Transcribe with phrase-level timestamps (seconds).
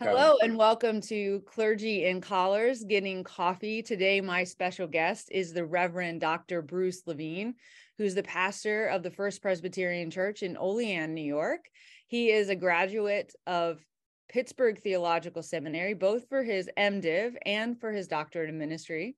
[0.00, 3.80] Hello and welcome to Clergy in Collars Getting Coffee.
[3.80, 6.62] Today, my special guest is the Reverend Dr.
[6.62, 7.54] Bruce Levine,
[7.96, 11.66] who's the pastor of the First Presbyterian Church in Olean, New York.
[12.08, 13.80] He is a graduate of
[14.28, 19.14] Pittsburgh Theological Seminary, both for his MDiv and for his doctorate in ministry.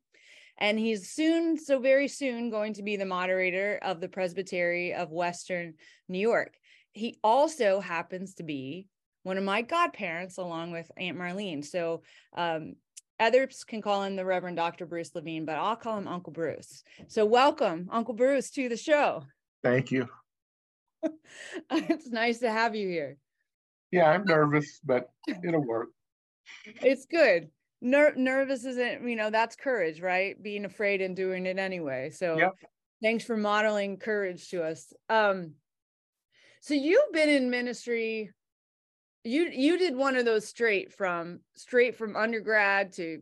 [0.59, 5.11] And he's soon, so very soon, going to be the moderator of the Presbytery of
[5.11, 5.75] Western
[6.07, 6.55] New York.
[6.93, 8.89] He also happens to be
[9.23, 11.65] one of my godparents, along with Aunt Marlene.
[11.65, 12.03] So
[12.37, 12.77] um,
[13.19, 14.87] others can call him the Reverend Dr.
[14.87, 16.83] Bruce Levine, but I'll call him Uncle Bruce.
[17.09, 19.25] So welcome, Uncle Bruce, to the show.
[19.63, 20.09] Thank you.
[21.71, 23.17] it's nice to have you here.
[23.91, 25.11] Yeah, I'm nervous, but
[25.45, 25.89] it'll work.
[26.65, 27.49] It's good.
[27.81, 30.41] Ner- nervous isn't, you know, that's courage, right?
[30.41, 32.11] Being afraid and doing it anyway.
[32.11, 32.53] So yep.
[33.03, 34.93] thanks for modeling courage to us.
[35.09, 35.55] Um,
[36.61, 38.31] so you've been in ministry
[39.25, 43.21] you you did one of those straight from straight from undergrad to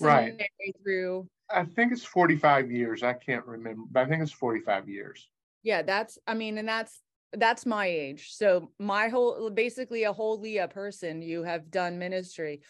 [0.00, 0.40] right.
[0.82, 3.02] through i think it's 45 years.
[3.02, 5.28] I can't remember but i think it's 45 years.
[5.62, 7.00] Yeah that's i mean and that's
[7.36, 8.30] that's my age.
[8.32, 12.60] So my whole basically a whole leah person you have done ministry.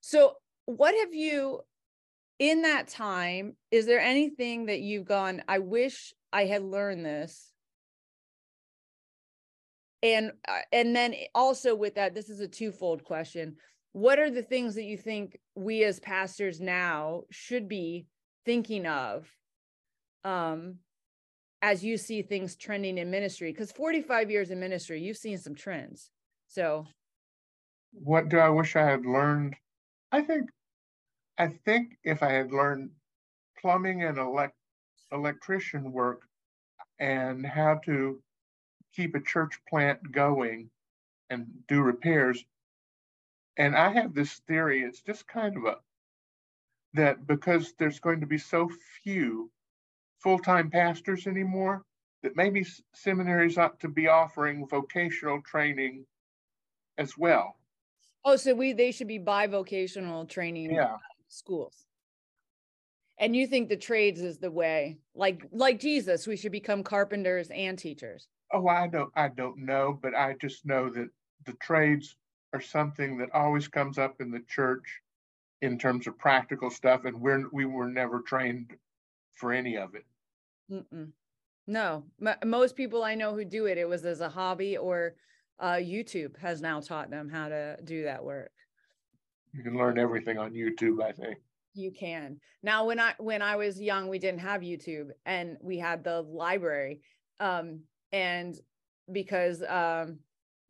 [0.00, 1.60] So what have you
[2.38, 7.52] in that time is there anything that you've gone i wish i had learned this
[10.04, 13.56] and uh, and then also with that this is a twofold question.
[13.92, 18.06] What are the things that you think we as pastors now should be
[18.44, 19.26] thinking of
[20.24, 20.76] um
[21.62, 23.50] as you see things trending in ministry?
[23.50, 26.10] Because 45 years in ministry you've seen some trends.
[26.46, 26.86] So.
[27.92, 29.56] What do i wish i had learned?
[30.12, 30.50] I think
[31.38, 32.90] i think if i had learned
[33.60, 34.54] plumbing and elect
[35.12, 36.22] electrician work
[36.98, 38.20] and how to
[38.94, 40.70] keep a church plant going
[41.30, 42.44] and do repairs.
[43.56, 45.76] And I have this theory, it's just kind of a
[46.94, 48.70] that because there's going to be so
[49.02, 49.50] few
[50.20, 51.84] full-time pastors anymore,
[52.22, 52.64] that maybe
[52.94, 56.06] seminaries ought to be offering vocational training
[56.96, 57.56] as well.
[58.24, 60.94] Oh, so we they should be bivocational training yeah.
[60.94, 60.98] Uh,
[61.28, 61.84] schools.
[63.18, 67.50] And you think the trades is the way, like like Jesus, we should become carpenters
[67.50, 68.28] and teachers.
[68.54, 71.10] Oh, I don't I don't know, but I just know that
[71.44, 72.16] the trades
[72.54, 75.02] are something that always comes up in the church
[75.60, 78.78] in terms of practical stuff, and we're we were never trained
[79.34, 80.06] for any of it.
[80.70, 81.12] Mm-mm.
[81.66, 85.16] No, M- most people I know who do it, it was as a hobby, or
[85.58, 88.52] uh, YouTube has now taught them how to do that work.
[89.52, 91.38] You can learn everything on YouTube, I think.
[91.74, 92.40] You can.
[92.62, 96.22] Now, when I when I was young, we didn't have YouTube, and we had the
[96.22, 97.02] library.
[97.40, 97.82] Um,
[98.14, 98.56] and
[99.10, 100.20] because um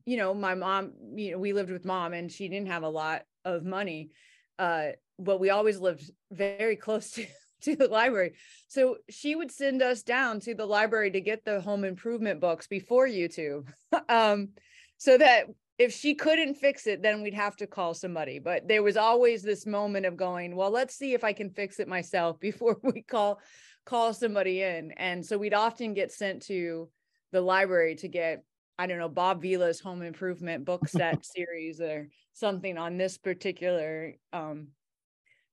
[0.07, 2.89] you know my mom you know we lived with mom and she didn't have a
[2.89, 4.11] lot of money
[4.59, 4.87] uh
[5.19, 7.27] but we always lived very close to
[7.63, 8.35] to the library.
[8.69, 12.67] So she would send us down to the library to get the home improvement books
[12.67, 13.69] before youtube
[14.09, 14.51] um
[14.99, 15.47] so that
[15.79, 18.39] if she couldn't fix it then we'd have to call somebody.
[18.39, 21.79] But there was always this moment of going well let's see if i can fix
[21.79, 23.41] it myself before we call
[23.85, 24.93] call somebody in.
[24.93, 26.89] And so we'd often get sent to
[27.35, 28.45] the library to get
[28.79, 34.15] I don't know Bob Vila's home improvement book set series or something on this particular
[34.33, 34.69] um,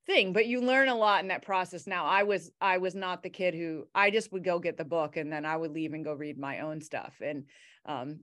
[0.05, 1.87] thing but you learn a lot in that process.
[1.87, 4.85] Now i was i was not the kid who i just would go get the
[4.85, 7.15] book and then i would leave and go read my own stuff.
[7.19, 7.45] And
[7.85, 8.19] um,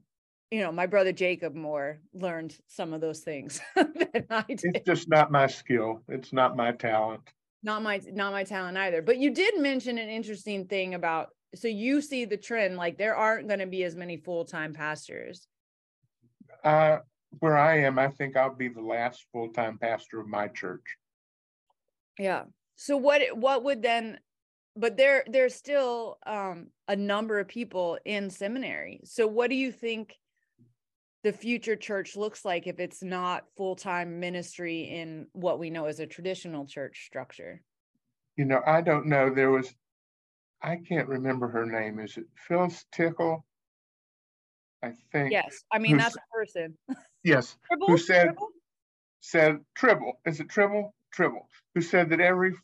[0.53, 4.77] you know my brother jacob more learned some of those things that i did.
[4.77, 6.03] It's just not my skill.
[6.09, 7.23] It's not my talent.
[7.65, 9.03] Not my not my talent either.
[9.03, 13.17] But you did mention an interesting thing about so you see the trend like there
[13.17, 15.47] aren't going to be as many full-time pastors.
[16.65, 16.99] Uh
[17.41, 20.97] where i am i think i'll be the last full-time pastor of my church.
[22.19, 22.45] Yeah.
[22.77, 24.19] So what what would then
[24.77, 29.01] but there there's still um a number of people in seminary.
[29.05, 30.17] So what do you think
[31.23, 36.01] the future church looks like if it's not full-time ministry in what we know as
[36.01, 37.61] a traditional church structure?
[38.37, 39.33] You know i don't know.
[39.33, 39.73] There was
[40.63, 41.99] I can't remember her name.
[42.01, 43.45] Is it Phyllis Tickle?
[44.83, 45.33] I think.
[45.33, 46.77] Yes, I mean that's a person.
[47.25, 47.89] Yes, Tribble?
[47.89, 48.49] who said Tribble?
[49.21, 50.21] said Tribble?
[50.25, 50.95] Is it Tribble?
[51.13, 52.55] Tribble, who said that every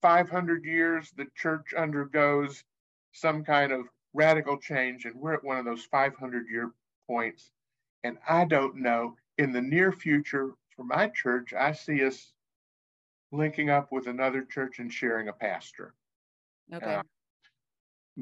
[0.00, 2.62] 500 years the church undergoes
[3.12, 6.70] some kind of radical change, and we're at one of those 500 year
[7.06, 7.50] points.
[8.04, 9.16] And I don't know.
[9.38, 12.32] In the near future, for my church, I see us
[13.32, 15.94] linking up with another church and sharing a pastor.
[16.72, 16.94] Okay.
[16.94, 17.02] Uh,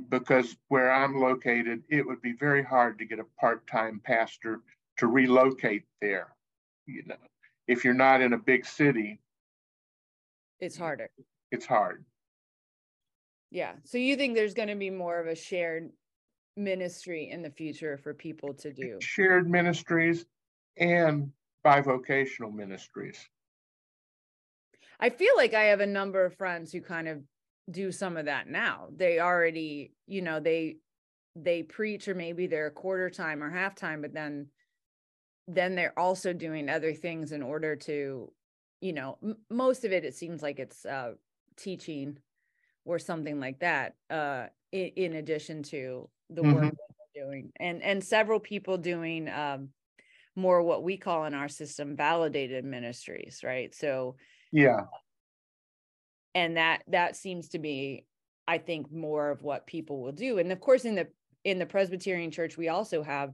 [0.09, 4.61] because where I'm located, it would be very hard to get a part-time pastor
[4.99, 6.35] to relocate there.
[6.87, 7.17] You know,
[7.69, 9.21] if you're not in a big city,
[10.61, 11.11] it's harder.
[11.51, 12.05] It's hard.
[13.51, 13.73] Yeah.
[13.85, 15.91] So you think there's going to be more of a shared
[16.57, 18.99] ministry in the future for people to do?
[19.01, 20.25] Shared ministries
[20.77, 21.31] and
[21.65, 23.19] bivocational ministries.
[25.01, 27.19] I feel like I have a number of friends who kind of
[27.71, 28.89] do some of that now.
[28.95, 30.77] They already, you know, they
[31.37, 34.49] they preach or maybe they're a quarter time or half time, but then
[35.49, 38.33] then they're also doing other things in order to,
[38.81, 41.13] you know, m- most of it it seems like it's uh
[41.57, 42.19] teaching
[42.85, 46.55] or something like that uh in, in addition to the mm-hmm.
[46.55, 47.51] work that they're doing.
[47.59, 49.71] And and several people doing um
[50.37, 53.75] more what we call in our system validated ministries, right?
[53.75, 54.17] So
[54.53, 54.83] yeah
[56.35, 58.05] and that that seems to be
[58.49, 60.39] i think more of what people will do.
[60.39, 61.09] And of course in the
[61.45, 63.33] in the presbyterian church we also have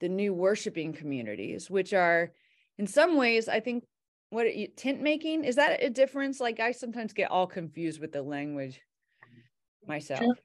[0.00, 2.32] the new worshiping communities which are
[2.78, 3.84] in some ways i think
[4.30, 5.44] what you, tent making?
[5.44, 6.40] Is that a difference?
[6.40, 8.80] Like i sometimes get all confused with the language
[9.86, 10.20] myself.
[10.20, 10.38] Tent,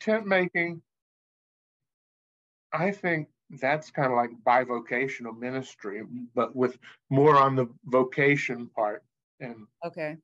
[0.00, 0.80] tent making
[2.72, 3.28] i think
[3.60, 6.02] that's kind of like bivocational ministry,
[6.34, 6.78] but with
[7.10, 9.04] more on the vocation part.
[9.40, 10.16] And okay,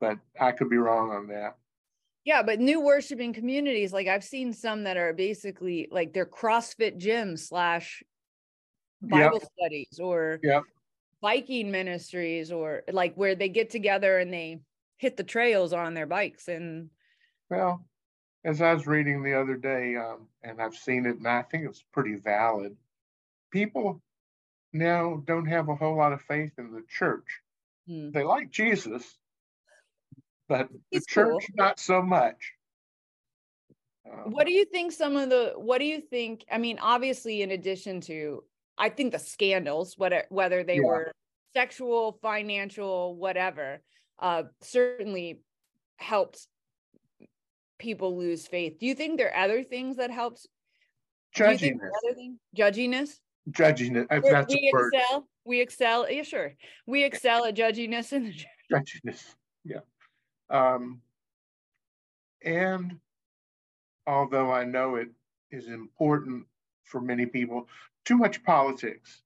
[0.00, 1.56] but I could be wrong on that.
[2.24, 7.00] Yeah, but new worshiping communities, like I've seen some that are basically like they're CrossFit
[7.00, 8.02] gyms slash
[9.02, 9.50] Bible yep.
[9.58, 10.64] studies or yep.
[11.22, 14.60] biking ministries or like where they get together and they
[14.98, 16.90] hit the trails on their bikes and
[17.48, 17.84] well
[18.44, 21.68] as I was reading the other day, um, and I've seen it, and I think
[21.68, 22.76] it's pretty valid.
[23.50, 24.00] People
[24.72, 27.26] now don't have a whole lot of faith in the church.
[27.86, 28.10] Hmm.
[28.12, 29.18] They like Jesus,
[30.50, 31.40] but He's the church cool.
[31.54, 32.52] not so much.
[34.04, 34.92] Uh, what do you think?
[34.92, 36.44] Some of the what do you think?
[36.50, 38.42] I mean, obviously, in addition to,
[38.76, 40.82] I think the scandals, whether whether they yeah.
[40.82, 41.12] were
[41.54, 43.80] sexual, financial, whatever,
[44.18, 45.40] uh, certainly
[45.98, 46.46] helped
[47.78, 48.78] people lose faith.
[48.80, 50.46] Do you think there are other things that helps?
[51.36, 51.78] Judginess.
[52.56, 53.20] Judginess.
[53.50, 54.06] Judginess.
[54.08, 55.28] That's we excel.
[55.44, 56.10] We excel.
[56.10, 56.54] Yeah, sure.
[56.88, 58.34] We excel at judginess and
[58.70, 59.22] judginess.
[59.64, 59.80] Yeah.
[60.50, 61.00] Um,
[62.44, 62.98] and
[64.06, 65.08] although I know it
[65.50, 66.46] is important
[66.84, 67.68] for many people,
[68.04, 69.22] too much politics,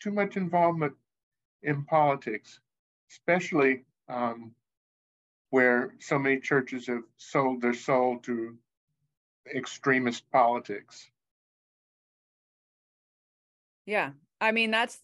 [0.00, 0.92] too much involvement
[1.62, 2.60] in politics,
[3.10, 4.52] especially um,
[5.50, 8.56] where so many churches have sold their soul to
[9.54, 11.08] extremist politics.
[13.86, 14.10] Yeah.
[14.40, 14.98] I mean that's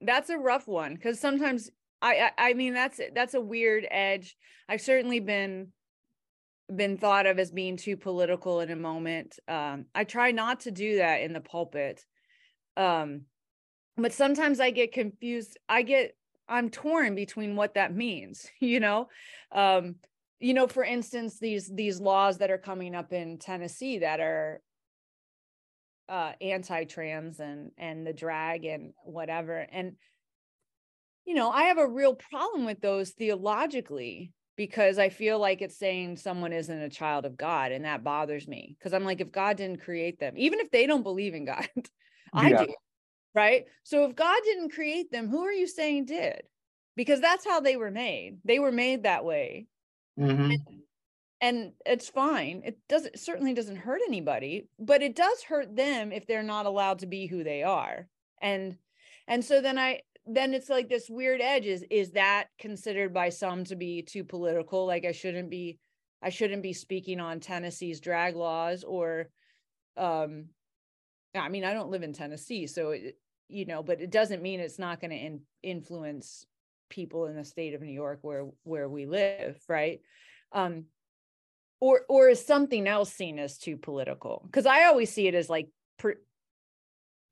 [0.00, 1.70] that's a rough one cuz sometimes
[2.02, 4.36] I, I mean that's that's a weird edge.
[4.68, 5.68] I've certainly been
[6.74, 9.38] been thought of as being too political in a moment.
[9.48, 12.04] Um I try not to do that in the pulpit.
[12.76, 13.22] Um
[13.96, 15.58] but sometimes I get confused.
[15.68, 16.14] I get
[16.48, 19.08] I'm torn between what that means, you know.
[19.52, 19.96] Um,
[20.40, 24.60] you know, for instance, these these laws that are coming up in Tennessee that are
[26.08, 29.58] uh anti-trans and and the drag and whatever.
[29.70, 29.96] And
[31.26, 35.78] you know, I have a real problem with those theologically because I feel like it's
[35.78, 39.32] saying someone isn't a child of God and that bothers me because I'm like if
[39.32, 41.68] God didn't create them, even if they don't believe in God,
[42.32, 42.64] I yeah.
[42.64, 42.74] do
[43.34, 43.64] right?
[43.84, 46.42] So if God didn't create them, who are you saying did?
[46.96, 48.38] Because that's how they were made.
[48.44, 49.66] They were made that way.
[50.18, 50.50] Mm-hmm.
[50.50, 50.60] And,
[51.40, 52.62] and it's fine.
[52.64, 56.98] It doesn't certainly doesn't hurt anybody, but it does hurt them if they're not allowed
[56.98, 58.08] to be who they are.
[58.42, 58.76] And
[59.26, 63.28] and so then I then it's like this weird edge is is that considered by
[63.30, 65.78] some to be too political like I shouldn't be
[66.22, 69.30] I shouldn't be speaking on Tennessee's drag laws or
[69.96, 70.46] um
[71.34, 73.16] I mean, I don't live in Tennessee, so it,
[73.48, 76.44] you know, but it doesn't mean it's not going to in, influence
[76.88, 80.00] people in the state of New York where where we live, right?
[80.52, 80.86] Um,
[81.80, 84.42] or or is something else seen as too political?
[84.44, 86.16] Because I always see it as like, per,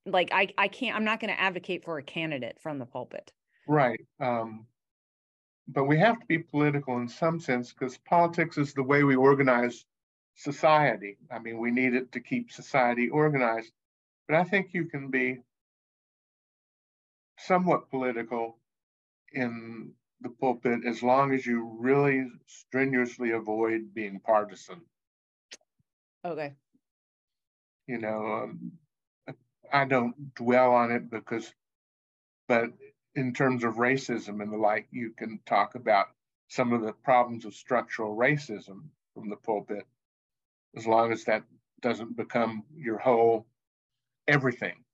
[0.06, 3.32] like I I can't I'm not going to advocate for a candidate from the pulpit.
[3.66, 4.00] Right.
[4.20, 4.66] Um,
[5.68, 9.16] but we have to be political in some sense because politics is the way we
[9.16, 9.84] organize
[10.34, 11.18] society.
[11.30, 13.72] I mean, we need it to keep society organized.
[14.26, 15.38] But I think you can be
[17.38, 18.58] somewhat political
[19.32, 24.80] in the pulpit as long as you really strenuously avoid being partisan.
[26.24, 26.54] Okay.
[27.86, 28.72] You know, um,
[29.72, 31.52] I don't dwell on it because,
[32.46, 32.70] but
[33.14, 36.06] in terms of racism and the like, you can talk about
[36.48, 38.84] some of the problems of structural racism
[39.14, 39.86] from the pulpit,
[40.76, 41.42] as long as that
[41.80, 43.46] doesn't become your whole
[44.26, 44.84] everything.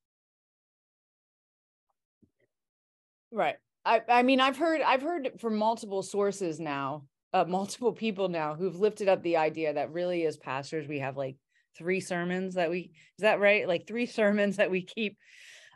[3.31, 3.57] Right.
[3.85, 8.55] I, I mean, I've heard I've heard from multiple sources now, uh, multiple people now
[8.55, 11.37] who've lifted up the idea that really as pastors we have like
[11.77, 13.67] three sermons that we is that right?
[13.67, 15.19] Like three sermons that we keep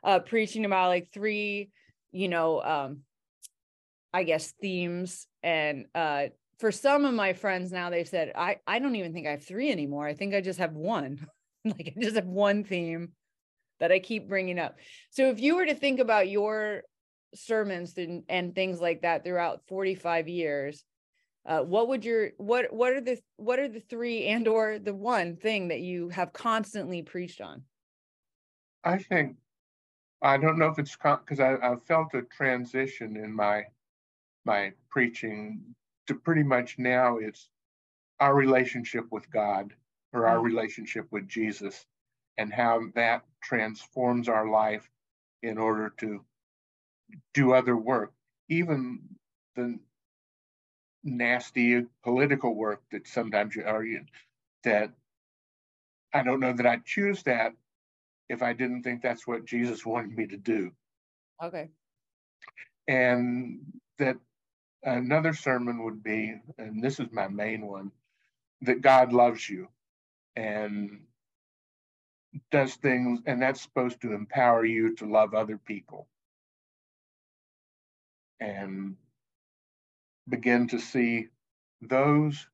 [0.04, 1.70] uh, preaching about, like three,
[2.12, 3.00] you know, um,
[4.12, 5.26] I guess themes.
[5.42, 6.26] And uh,
[6.58, 9.44] for some of my friends now, they've said I I don't even think I have
[9.44, 10.06] three anymore.
[10.06, 11.26] I think I just have one.
[11.64, 13.12] like I just have one theme
[13.80, 14.76] that I keep bringing up.
[15.10, 16.82] So if you were to think about your
[17.34, 20.84] sermons and, and things like that throughout 45 years
[21.48, 24.94] uh, what would your what what are the what are the three and or the
[24.94, 27.62] one thing that you have constantly preached on
[28.84, 29.36] i think
[30.22, 33.64] i don't know if it's because I, I felt a transition in my
[34.44, 35.60] my preaching
[36.06, 37.48] to pretty much now it's
[38.20, 39.72] our relationship with god
[40.12, 40.46] or our mm-hmm.
[40.46, 41.86] relationship with jesus
[42.38, 44.88] and how that transforms our life
[45.42, 46.24] in order to
[47.34, 48.12] do other work,
[48.48, 49.00] even
[49.56, 49.78] the
[51.16, 54.04] nasty political work that sometimes you argue
[54.64, 54.90] that
[56.12, 57.52] I don't know that I'd choose that
[58.28, 60.72] if I didn't think that's what Jesus wanted me to do.
[61.42, 61.68] Okay.
[62.86, 63.60] And
[63.98, 64.16] that
[64.82, 67.92] another sermon would be, and this is my main one,
[68.62, 69.68] that God loves you
[70.36, 71.00] and
[72.50, 76.08] does things, and that's supposed to empower you to love other people
[78.40, 78.96] and
[80.28, 81.28] begin to see
[81.80, 82.46] those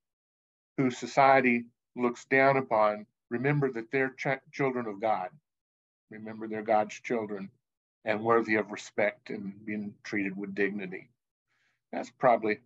[0.77, 1.65] whose society
[1.97, 5.29] looks down upon remember that they're ch- children of God.
[6.11, 7.51] Remember they're God's children
[8.05, 11.09] and worthy of respect and being treated with dignity.
[11.93, 12.59] That's probably.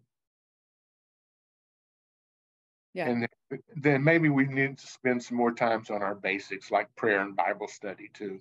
[2.95, 3.09] Yeah.
[3.09, 3.29] And
[3.77, 7.37] then maybe we need to spend some more times on our basics like prayer and
[7.37, 8.41] Bible study too.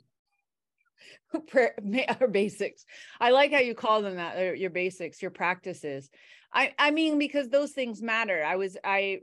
[1.48, 1.76] prayer
[2.22, 2.86] our basics.
[3.20, 6.10] I like how you call them that your basics your practices.
[6.54, 8.44] I i mean because those things matter.
[8.44, 9.20] I was i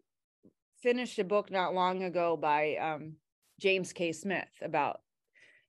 [0.83, 3.15] finished a book not long ago by um,
[3.59, 4.13] james k.
[4.13, 5.01] Smith about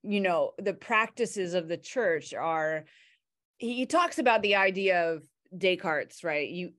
[0.03, 2.85] you know the practices of the church are
[3.57, 5.23] he talks about the idea of
[5.57, 6.49] descartes right?
[6.49, 6.71] You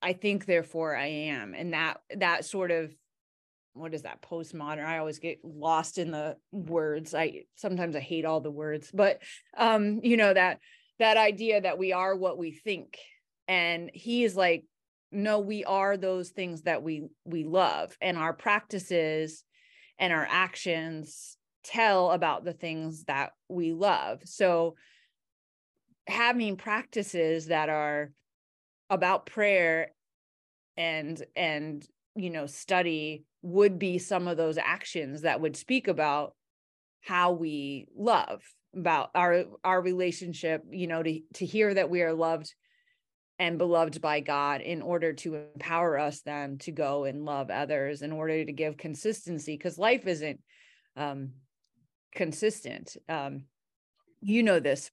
[0.00, 1.54] i think therefore i am.
[1.54, 2.94] And that that sort of
[3.74, 4.84] what is that postmodern?
[4.84, 7.14] I always get lost in the words.
[7.14, 9.20] I sometimes i hate all the words but
[9.56, 10.58] um you know that
[10.98, 12.98] that idea that we are what we think.
[13.48, 14.64] And he is like
[15.10, 17.96] no we are those things that we we love.
[18.00, 19.44] And our practices
[19.98, 24.20] and our actions tell about the things that we love.
[24.24, 24.76] So
[26.06, 28.12] having practices that are
[28.90, 29.92] about prayer
[30.76, 36.34] and and you know study would be some of those actions that would speak about
[37.00, 38.42] how we love
[38.74, 42.54] about our our relationship you know to to hear that we are loved
[43.38, 48.02] and beloved by God in order to empower us then to go and love others
[48.02, 50.40] in order to give consistency because life isn't
[50.96, 51.32] um
[52.14, 52.96] consistent.
[53.08, 53.44] Um
[54.20, 54.90] you know this.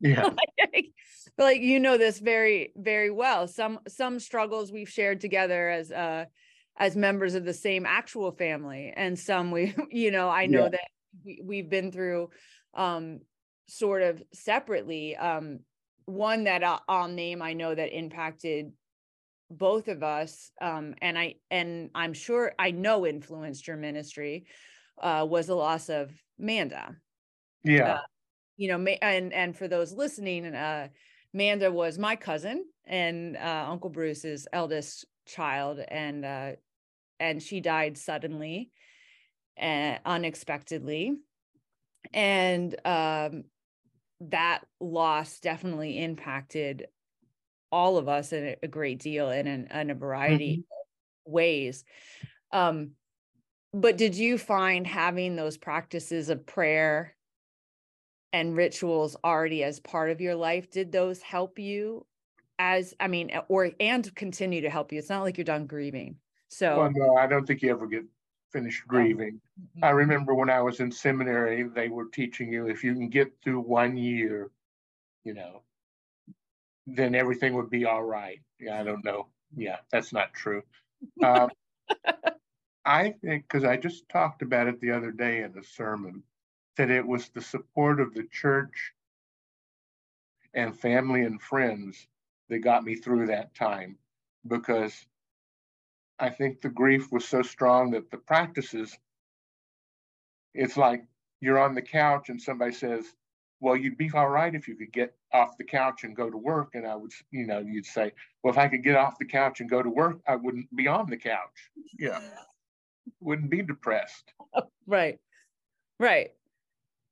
[0.00, 0.30] Yeah.
[0.74, 0.92] Like,
[1.38, 3.46] like you know this very very well.
[3.46, 6.24] Some some struggles we've shared together as uh
[6.78, 10.70] as members of the same actual family and some we you know i know yeah.
[10.70, 10.88] that
[11.24, 12.30] we, we've been through
[12.74, 13.20] um
[13.68, 15.60] sort of separately um
[16.06, 18.72] one that I'll, I'll name i know that impacted
[19.50, 24.46] both of us um and i and i'm sure i know influenced your ministry
[25.00, 26.96] uh was the loss of manda
[27.62, 28.00] yeah uh,
[28.56, 30.88] you know and and for those listening uh
[31.32, 36.52] manda was my cousin and uh uncle bruce's eldest child and uh
[37.20, 38.70] and she died suddenly
[39.56, 41.14] and unexpectedly
[42.12, 43.44] and um
[44.20, 46.86] that loss definitely impacted
[47.70, 51.28] all of us in a, great deal in, in a variety mm-hmm.
[51.28, 51.84] of ways
[52.52, 52.90] um
[53.74, 57.16] but did you find having those practices of prayer
[58.32, 62.04] and rituals already as part of your life did those help you
[62.62, 64.98] as i mean or and continue to help you.
[64.98, 66.16] It's not like you're done grieving.
[66.48, 68.04] So well, no i don't think you ever get
[68.52, 69.40] finished grieving.
[69.60, 69.84] Mm-hmm.
[69.84, 73.32] i remember when i was in seminary they were teaching you if you can get
[73.42, 74.50] through one year
[75.24, 75.62] you know
[76.86, 78.40] then everything would be all right.
[78.60, 79.26] Yeah i don't know.
[79.56, 80.62] Yeah that's not true.
[81.24, 81.50] Um,
[82.84, 86.22] i think because i just talked about it the other day in a sermon
[86.76, 88.92] that it was the support of the church
[90.54, 92.06] and family and friends
[92.52, 93.96] that got me through that time
[94.46, 94.94] because
[96.18, 98.96] I think the grief was so strong that the practices,
[100.54, 101.02] it's like
[101.40, 103.06] you're on the couch and somebody says,
[103.60, 106.36] well, you'd be all right if you could get off the couch and go to
[106.36, 106.74] work.
[106.74, 109.60] And I would, you know, you'd say, well, if I could get off the couch
[109.60, 111.70] and go to work, I wouldn't be on the couch.
[111.98, 112.20] Yeah.
[113.20, 114.32] Wouldn't be depressed.
[114.84, 115.20] Right.
[116.00, 116.32] Right.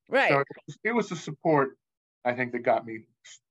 [0.08, 0.30] Right.
[0.30, 1.78] So it was, it was the support,
[2.24, 3.04] I think, that got me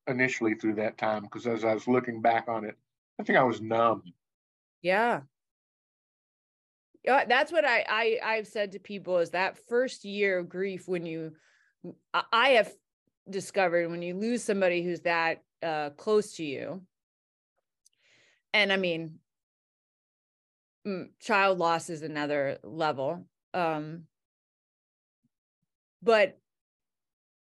[0.10, 1.24] initially through that time.
[1.24, 2.78] Because as I was looking back on it,
[3.20, 4.04] I think I was numb.
[4.82, 5.22] Yeah.
[7.06, 11.06] That's what I, I I've said to people is that first year of grief when
[11.06, 11.34] you
[12.14, 12.72] I have
[13.30, 16.82] discovered when you lose somebody who's that uh, close to you
[18.54, 19.20] and i mean
[21.20, 24.04] child loss is another level um
[26.02, 26.38] but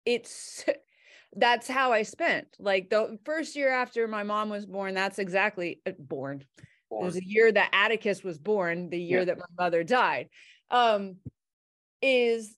[0.05, 0.63] it's
[1.35, 5.81] that's how i spent like the first year after my mom was born that's exactly
[5.85, 6.43] uh, born,
[6.89, 7.03] born.
[7.03, 9.25] it was a year that atticus was born the year yeah.
[9.25, 10.29] that my mother died
[10.71, 11.15] um
[12.01, 12.55] is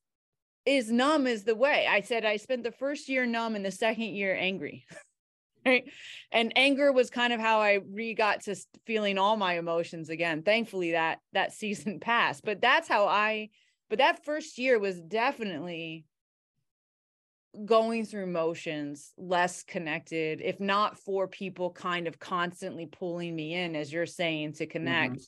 [0.68, 1.88] is numb is the way.
[1.90, 4.86] I said I spent the first year numb and the second year angry.
[5.66, 5.90] right?
[6.32, 8.56] And anger was kind of how I re got to
[8.86, 10.44] feeling all my emotions again.
[10.44, 13.50] Thankfully that that season passed, but that's how I
[13.90, 16.04] but that first year was definitely
[17.66, 23.76] going through motions, less connected, if not for people kind of constantly pulling me in
[23.76, 25.14] as you're saying to connect.
[25.14, 25.24] Mm-hmm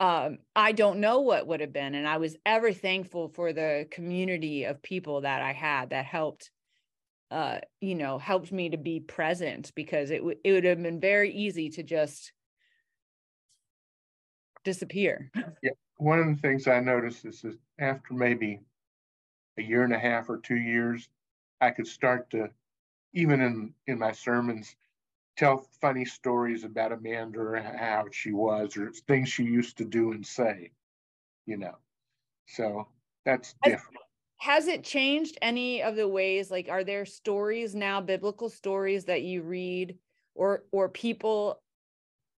[0.00, 1.94] um, I don't know what would have been.
[1.94, 6.50] And I was ever thankful for the community of people that I had that helped,
[7.30, 11.00] uh, you know, helped me to be present because it, w- it would have been
[11.00, 12.32] very easy to just
[14.64, 15.30] disappear.
[15.62, 15.72] Yeah.
[15.98, 18.60] One of the things I noticed is that after maybe
[19.58, 21.10] a year and a half or two years,
[21.60, 22.50] I could start to,
[23.12, 24.76] even in, in my sermons,
[25.36, 30.12] tell funny stories about Amanda or how she was or things she used to do
[30.12, 30.70] and say,
[31.46, 31.76] you know.
[32.46, 32.88] So
[33.24, 33.98] that's different.
[34.38, 39.22] Has it changed any of the ways like are there stories now biblical stories that
[39.22, 39.98] you read
[40.34, 41.60] or or people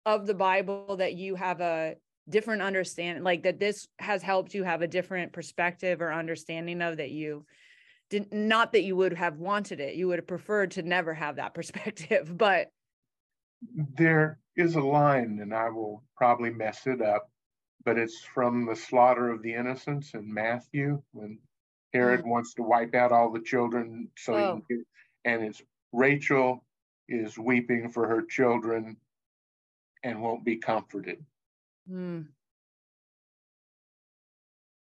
[0.06, 1.96] of the Bible that you have a
[2.30, 6.98] different understanding like that this has helped you have a different perspective or understanding of
[6.98, 7.46] that you
[8.12, 11.38] did not that you would have wanted it you would have preferred to never have
[11.38, 12.70] that perspective but
[13.98, 17.30] there is a line, and I will probably mess it up,
[17.86, 21.40] but it's from the slaughter of the innocents in Matthew when
[21.94, 22.28] Herod mm.
[22.28, 24.10] wants to wipe out all the children.
[24.18, 24.62] So oh.
[24.68, 24.82] he,
[25.26, 26.64] and it's Rachel
[27.08, 28.98] is weeping for her children
[30.04, 31.24] and won't be comforted.
[31.90, 32.28] Mm.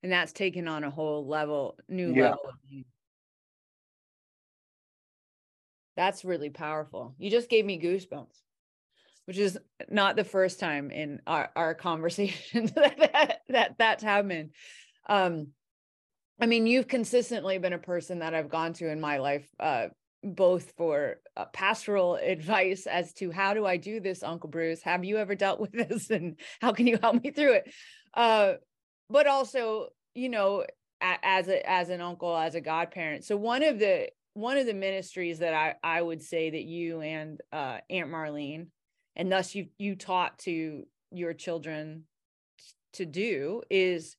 [0.04, 2.32] And that's taken on a whole level, new yeah.
[2.32, 2.54] level.
[5.96, 7.16] That's really powerful.
[7.18, 8.42] You just gave me goosebumps
[9.26, 9.58] which is
[9.90, 14.52] not the first time in our, our conversations that, that, that that's happened.
[15.08, 15.48] Um,
[16.40, 19.88] I mean, you've consistently been a person that I've gone to in my life, uh,
[20.24, 24.82] both for uh, pastoral advice as to how do I do this, Uncle Bruce?
[24.84, 27.74] Have you ever dealt with this, and how can you help me through it?
[28.14, 28.54] Uh,
[29.10, 30.66] but also, you know,
[31.02, 33.26] as a as an uncle, as a godparent.
[33.26, 37.02] So one of the one of the ministries that I I would say that you
[37.02, 38.68] and uh, Aunt Marlene
[39.16, 42.04] and thus you you taught to your children
[42.94, 44.16] to do is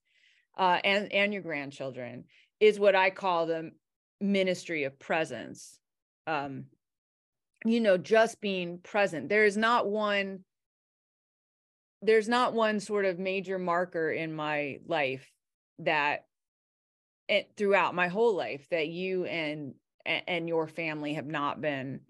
[0.56, 2.24] uh, and and your grandchildren
[2.60, 3.72] is what I call the
[4.20, 5.78] ministry of presence.
[6.26, 6.66] Um,
[7.64, 9.28] you know, just being present.
[9.28, 10.40] There is not one.
[12.02, 15.26] There's not one sort of major marker in my life
[15.78, 16.26] that,
[17.28, 19.74] it, throughout my whole life, that you and
[20.06, 22.00] and your family have not been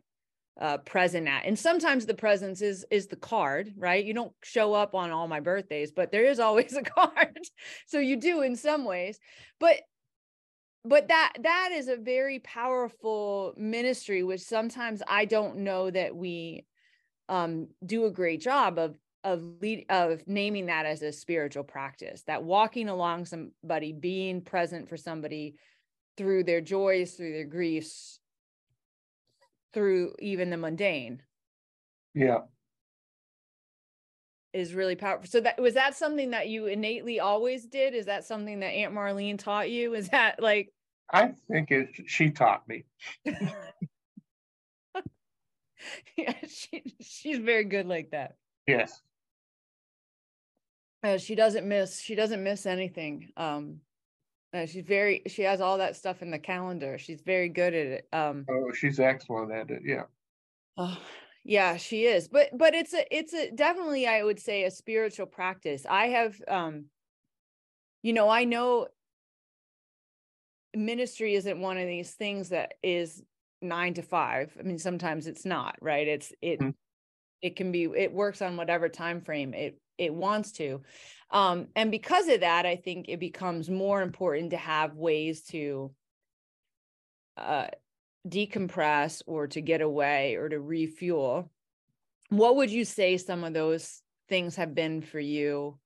[0.61, 4.05] uh, present at and sometimes the presence is is the card right?
[4.05, 7.39] You don't show up on all my birthdays but there is always a card.
[7.87, 9.19] So you do in some ways.
[9.59, 9.81] But
[10.85, 16.65] but that that is a very powerful ministry which sometimes i don't know that we
[17.29, 22.23] um do a great job of of lead of naming that as a spiritual practice
[22.27, 25.55] that walking along somebody being present for somebody
[26.17, 28.21] through their joys through their griefs
[29.75, 31.21] through even the mundane.
[32.15, 32.43] Yeah.
[34.53, 35.27] Is really powerful.
[35.27, 37.93] So that was that something that you innately always did?
[37.93, 39.95] Is that something that aunt marlene taught you?
[39.95, 40.73] Is that like
[41.13, 42.85] i think it she taught me.
[46.17, 48.37] Yeah she, she's very good like that.
[48.67, 49.03] Yes.
[51.03, 53.81] Uh, she doesn't miss she doesn't miss anything um
[54.55, 56.97] uh, she's very she has all that stuff in the calendar.
[56.97, 58.09] She's very good at it.
[58.13, 59.83] Um Oh, she's excellent at it.
[59.85, 60.05] Yeah.
[60.77, 60.99] Oh,
[61.45, 62.29] yeah, she is.
[62.29, 65.85] But but it's a it's a definitely I would say a spiritual practice.
[65.89, 66.87] I have um
[68.03, 68.89] you know, I know
[70.77, 73.23] ministry isn't one of these things that is
[73.61, 74.57] nine to five.
[74.59, 76.07] I mean, sometimes it's not, right?
[76.07, 76.71] It's it mm-hmm.
[77.43, 80.83] it can be it works on whatever time frame it it wants to.
[81.31, 85.93] Um, and because of that, I think it becomes more important to have ways to
[87.37, 87.67] uh
[88.29, 91.51] decompress or to get away or to refuel.
[92.31, 95.79] What would you say some of those things have been for you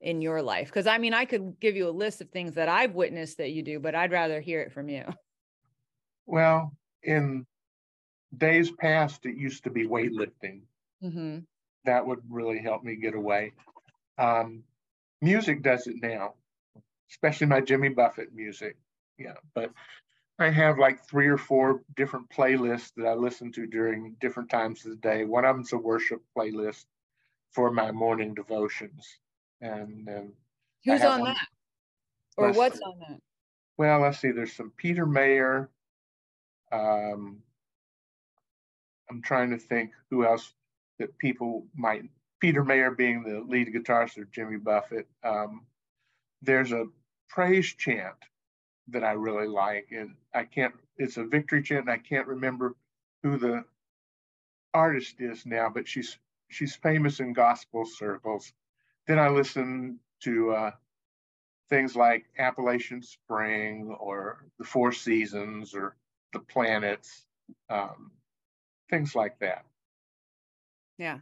[0.00, 0.68] in your life?
[0.68, 3.52] Because I mean, I could give you a list of things that I've witnessed that
[3.52, 5.04] you do, but I'd rather hear it from you.
[6.28, 6.72] Well,
[7.04, 7.46] in
[8.36, 10.62] days past, it used to be weightlifting.
[11.00, 11.38] Mm-hmm.
[11.86, 13.52] That would really help me get away.
[14.18, 14.62] Um,
[15.22, 16.34] music does it now,
[17.10, 18.76] especially my Jimmy Buffett music.
[19.18, 19.70] Yeah, but
[20.38, 24.84] I have like three or four different playlists that I listen to during different times
[24.84, 25.24] of the day.
[25.24, 26.84] One of them's a worship playlist
[27.52, 29.06] for my morning devotions.
[29.62, 30.32] And um,
[30.84, 31.46] who's on that?
[32.36, 33.18] Or what's on that?
[33.78, 34.30] Well, let's see.
[34.30, 35.70] There's some Peter Mayer,
[36.72, 37.42] um,
[39.10, 40.52] I'm trying to think who else
[40.98, 42.02] that people might.
[42.40, 45.06] Peter Mayer being the lead guitarist of Jimmy Buffett.
[45.24, 45.66] Um,
[46.42, 46.84] there's a
[47.28, 48.16] praise chant
[48.88, 50.74] that I really like, and I can't.
[50.98, 52.74] It's a victory chant, and I can't remember
[53.22, 53.64] who the
[54.74, 58.52] artist is now, but she's she's famous in gospel circles.
[59.06, 60.70] Then I listen to uh,
[61.70, 65.96] things like Appalachian Spring or the Four Seasons or
[66.32, 67.24] the planets,
[67.70, 68.10] um,
[68.90, 69.64] things like that.
[70.98, 71.18] Yeah.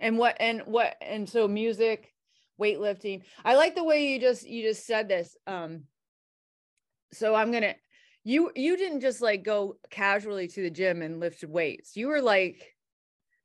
[0.00, 2.12] And what and what and so music,
[2.60, 3.22] weightlifting.
[3.44, 5.36] I like the way you just you just said this.
[5.46, 5.84] Um
[7.12, 7.74] so I'm gonna
[8.24, 11.96] you you didn't just like go casually to the gym and lift weights.
[11.96, 12.74] You were like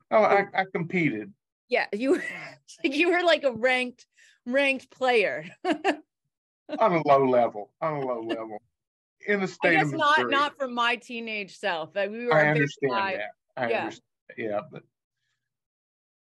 [0.10, 1.34] Oh, I, I competed.
[1.70, 2.16] Yeah, you
[2.84, 4.06] like you were like a ranked
[4.46, 5.46] ranked player.
[5.66, 7.72] on a low level.
[7.82, 8.60] On a low level
[9.28, 11.96] in the state I guess not not from my teenage self.
[11.96, 13.22] Like we were I understand that.
[13.56, 13.80] I yeah.
[13.80, 14.04] understand.
[14.38, 14.84] Yeah, but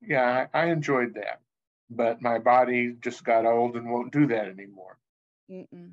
[0.06, 1.40] yeah, I, I, enjoyed that.
[1.90, 4.98] But my body just got old and won't do that anymore.
[5.50, 5.92] Mm-mm.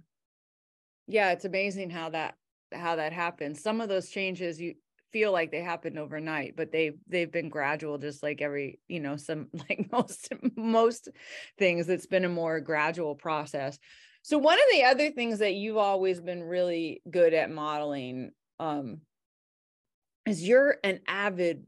[1.08, 2.36] Yeah, it's amazing how that
[2.72, 3.62] how that happens.
[3.62, 4.76] Some of those changes you
[5.12, 9.18] feel like they happened overnight, but they they've been gradual, just like every you know
[9.18, 11.10] some like most most
[11.58, 11.90] things.
[11.90, 13.78] It's been a more gradual process.
[14.24, 19.02] So one of the other things that you've always been really good at modeling um,
[20.28, 21.66] is you're an avid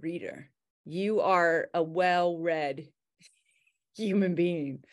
[0.00, 0.48] reader.
[0.88, 2.88] You are a well-read
[3.96, 4.84] human being.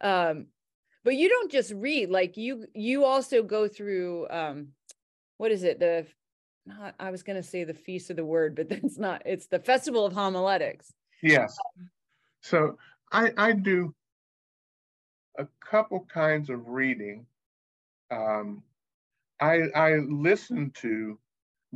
[0.00, 0.46] Um,
[1.04, 4.68] but you don't just read, like you you also go through um,
[5.36, 5.78] what is it?
[5.78, 6.06] The
[6.66, 9.58] not I was gonna say the feast of the word, but that's not it's the
[9.58, 10.92] festival of homiletics.
[11.22, 11.56] Yes.
[12.40, 12.78] So
[13.12, 13.94] I I do
[15.38, 17.26] a couple kinds of reading.
[18.10, 18.62] Um,
[19.40, 21.18] I, I listen to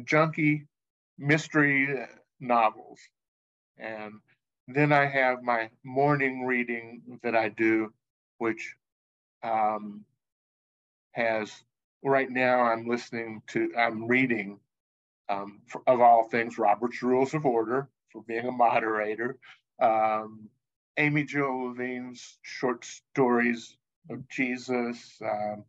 [0.01, 0.67] junky
[1.19, 2.07] mystery
[2.41, 3.01] novels,
[3.79, 4.15] and
[4.69, 7.93] then I have my morning reading that I do,
[8.39, 8.75] which
[9.43, 10.05] um,
[11.13, 11.53] has
[12.03, 14.61] right now I'm listening to I'm reading
[15.29, 19.39] um, for, of all things Robert's Rules of Order for being a moderator.
[19.81, 20.49] Um,
[20.97, 23.77] Amy Jo Levine's short stories
[24.11, 25.19] of Jesus.
[25.23, 25.65] Um,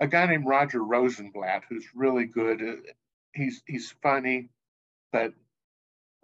[0.00, 2.60] a guy named Roger Rosenblatt, who's really good.
[2.62, 2.92] Uh,
[3.32, 4.48] he's he's funny,
[5.12, 5.32] but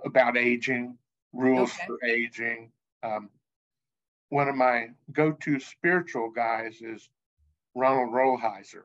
[0.04, 0.98] about aging,
[1.32, 1.86] rules okay.
[1.86, 2.72] for aging.
[3.02, 3.30] Um,
[4.28, 7.08] one of my go-to spiritual guys is
[7.74, 8.84] Ronald Rolheiser.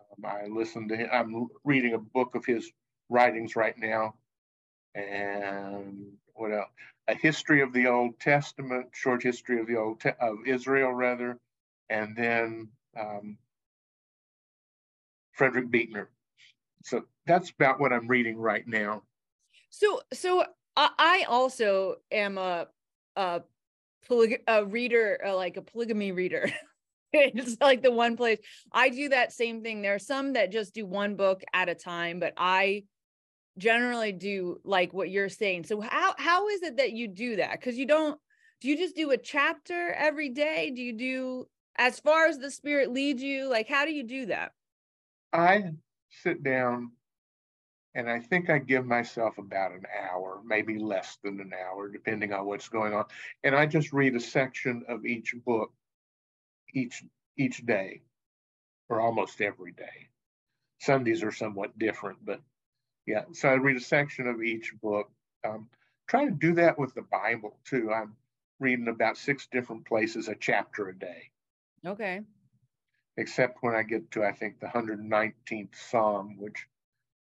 [0.00, 1.08] Um, I listen to him.
[1.12, 2.70] I'm reading a book of his
[3.08, 4.14] writings right now,
[4.94, 6.68] and what else?
[7.08, 11.38] a history of the Old Testament, short history of the Old Te- of Israel rather,
[11.90, 13.36] and then um,
[15.32, 16.08] Frederick Buechner.
[16.82, 19.02] So that's about what I'm reading right now.
[19.70, 20.44] So, so
[20.76, 22.66] I also am a
[23.16, 23.42] a,
[24.48, 26.50] a reader, uh, like a polygamy reader.
[27.12, 28.38] it's like the one place
[28.72, 29.82] I do that same thing.
[29.82, 32.84] There are some that just do one book at a time, but I
[33.56, 35.64] generally do like what you're saying.
[35.64, 37.52] So how how is it that you do that?
[37.52, 38.18] Because you don't
[38.60, 40.72] do you just do a chapter every day?
[40.74, 43.48] Do you do as far as the spirit leads you?
[43.48, 44.52] Like how do you do that?
[45.32, 45.70] I
[46.22, 46.92] sit down
[47.94, 52.32] and I think I give myself about an hour, maybe less than an hour, depending
[52.32, 53.06] on what's going on.
[53.44, 55.72] And I just read a section of each book
[56.74, 57.04] each
[57.36, 58.02] each day,
[58.88, 60.08] or almost every day.
[60.80, 62.40] Sundays are somewhat different, but
[63.06, 65.10] yeah, so I read a section of each book.
[65.46, 65.68] Um,
[66.08, 67.92] try to do that with the Bible too.
[67.92, 68.16] I'm
[68.60, 71.30] reading about six different places, a chapter a day.
[71.86, 72.22] Okay.
[73.16, 76.66] except when I get to, I think, the 119th Psalm, which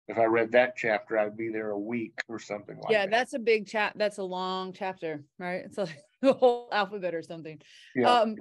[0.08, 3.12] if I read that chapter, I'd be there a week or something like yeah, that.
[3.12, 3.94] Yeah, that's a big chat.
[3.96, 5.64] That's a long chapter, right?
[5.66, 7.60] It's like the whole alphabet or something.
[7.96, 8.12] Yeah.
[8.12, 8.36] Um,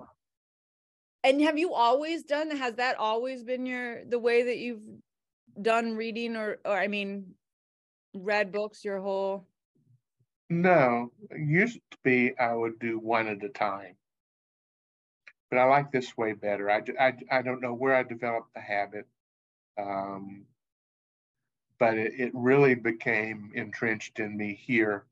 [1.22, 2.50] and have you always done?
[2.50, 4.82] Has that always been your the way that you've
[5.60, 7.34] done reading, or or I mean,
[8.14, 9.46] read books your whole?
[10.50, 13.96] No, it used to be I would do one at a time.
[15.50, 16.70] But I like this way better.
[16.70, 19.06] I, I, I don't know where I developed the habit.
[19.80, 20.44] Um,
[21.84, 25.04] but it, it really became entrenched in me here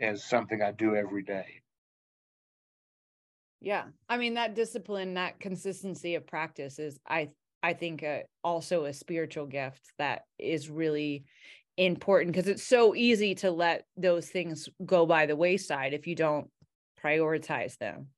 [0.00, 1.62] as something I do every day.
[3.60, 3.84] Yeah.
[4.08, 7.30] I mean, that discipline, that consistency of practice is, I,
[7.62, 11.24] I think, uh, also a spiritual gift that is really
[11.76, 16.16] important because it's so easy to let those things go by the wayside if you
[16.16, 16.50] don't
[17.02, 18.08] prioritize them.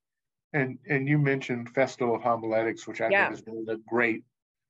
[0.55, 3.29] And and you mentioned Festival of Homiletics, which I Yeah.
[3.29, 4.25] think is one of the great,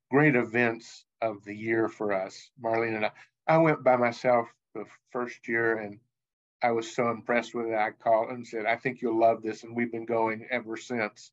[0.09, 2.49] great events of the year for us.
[2.63, 3.11] Marlene and I,
[3.47, 5.99] I went by myself the first year and
[6.61, 7.75] I was so impressed with it.
[7.75, 9.63] I called and said, I think you'll love this.
[9.63, 11.31] And we've been going ever since.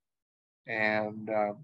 [0.67, 1.57] And um,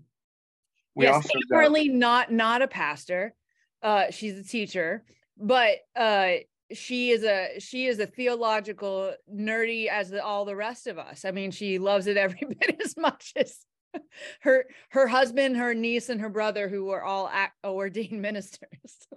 [0.95, 3.35] we yes, also got- currently not not a pastor.
[3.83, 5.05] Uh, she's a teacher,
[5.37, 6.35] but uh,
[6.73, 11.25] she is a she is a theological nerdy as the, all the rest of us.
[11.25, 13.59] I mean, she loves it every bit as much as
[14.41, 19.09] her her husband, her niece, and her brother, who were all act, ordained ministers.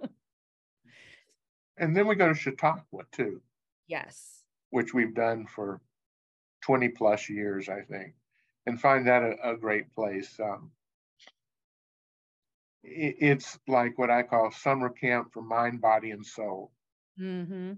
[1.76, 3.40] and then we go to Chautauqua too,
[3.86, 4.42] yes.
[4.70, 5.80] which we've done for
[6.62, 8.14] 20 plus years, I think,
[8.66, 10.38] and find that a, a great place.
[10.42, 10.70] Um,
[12.82, 16.72] it, it's like what I call summer camp for mind, body, and soul.
[17.20, 17.74] Mm-hmm.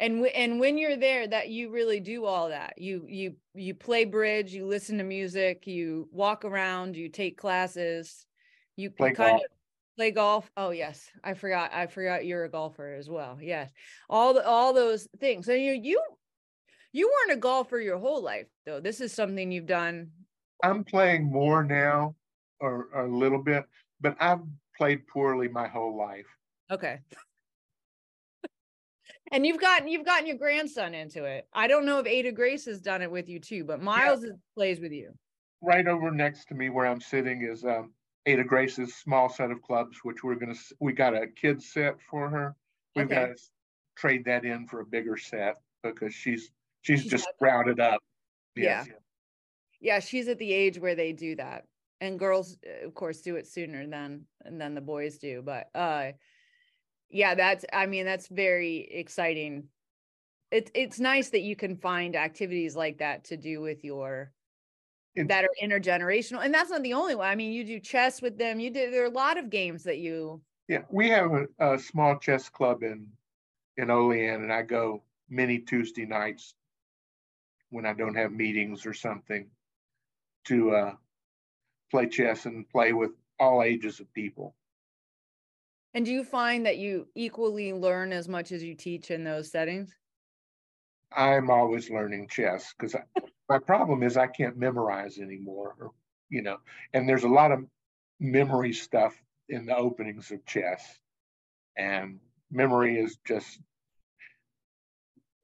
[0.00, 2.78] And w- and when you're there, that you really do all that.
[2.78, 8.26] You you you play bridge, you listen to music, you walk around, you take classes,
[8.76, 9.42] you, Play kind golf.
[9.42, 9.50] of
[9.98, 10.50] play golf.
[10.56, 11.72] Oh yes, I forgot.
[11.74, 13.38] I forgot you're a golfer as well.
[13.42, 13.70] Yes,
[14.08, 15.44] all the all those things.
[15.44, 16.02] So you you
[16.92, 18.80] you weren't a golfer your whole life though.
[18.80, 20.10] This is something you've done.
[20.64, 22.16] I'm playing more now,
[22.58, 23.66] or, or a little bit,
[24.00, 24.40] but I've
[24.78, 26.26] played poorly my whole life.
[26.70, 27.00] Okay.
[29.30, 31.46] And you've gotten you've gotten your grandson into it.
[31.52, 34.32] I don't know if Ada Grace has done it with you too, but Miles is,
[34.56, 35.12] plays with you.
[35.62, 37.92] Right over next to me where I'm sitting is um,
[38.26, 42.28] Ada Grace's small set of clubs, which we're gonna, we got a kid set for
[42.28, 42.56] her.
[42.96, 43.14] We've Okay.
[43.14, 43.42] got to
[43.96, 46.50] trade that in for a bigger set because she's,
[46.82, 48.02] she's She's just got- sprouted up.
[48.56, 48.84] Yeah.
[48.84, 48.88] Yes,
[49.80, 51.66] Yeah, she's at the age where they do that.
[52.00, 56.12] And girls uh, of course do it sooner than then the boys do, but uh
[57.10, 59.68] yeah, that's I mean that's very exciting.
[60.50, 64.32] It's it's nice that you can find activities like that to do with your
[65.16, 66.44] that are intergenerational.
[66.44, 67.28] And that's not the only one.
[67.28, 68.60] I mean, you do chess with them.
[68.60, 71.78] You do there are a lot of games that you Yeah, we have a, a
[71.78, 73.08] small chess club in,
[73.76, 76.54] in Olean and I go many Tuesday nights
[77.70, 79.48] when I don't have meetings or something
[80.46, 80.94] to, uh,
[81.90, 84.54] play chess and play with all ages of people.
[85.94, 89.50] And do you find that you equally learn as much as you teach in those
[89.50, 89.94] settings?
[91.12, 92.94] I'm always learning chess because
[93.48, 95.90] my problem is I can't memorize anymore, or,
[96.28, 96.58] you know,
[96.94, 97.64] and there's a lot of
[98.20, 99.14] memory stuff
[99.48, 100.82] in the openings of chess.
[101.76, 103.58] And memory is just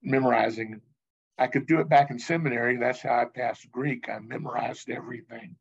[0.02, 0.80] memorizing.
[1.38, 2.76] I could do it back in seminary.
[2.76, 4.08] That's how I passed Greek.
[4.08, 5.56] I memorized everything.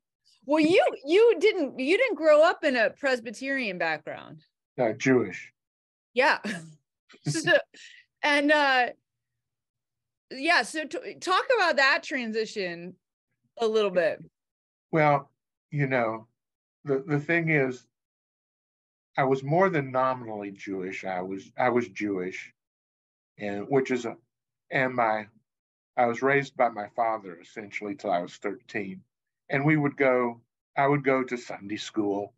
[0.46, 4.44] Well, you you didn't you didn't grow up in a Presbyterian background.
[4.80, 5.52] Uh, Jewish.
[6.14, 6.40] Yeah.
[7.28, 7.52] so,
[8.24, 8.88] and uh
[10.32, 12.96] yeah, so t- talk about that transition
[13.60, 14.24] a little bit.
[14.92, 15.30] Well,
[15.72, 16.28] you know,
[16.84, 17.86] the, the thing is,
[19.18, 21.06] I was more than nominally Jewish.
[21.06, 22.54] I was I was Jewish,
[23.38, 24.18] and which is a,
[24.72, 25.28] and my,
[25.96, 29.02] I was raised by my father essentially till I was thirteen,
[29.50, 30.42] and we would go.
[30.78, 32.34] I would go to Sunday school,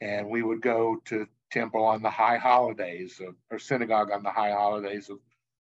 [0.00, 4.30] and we would go to temple on the high holidays of, or synagogue on the
[4.30, 5.18] high holidays of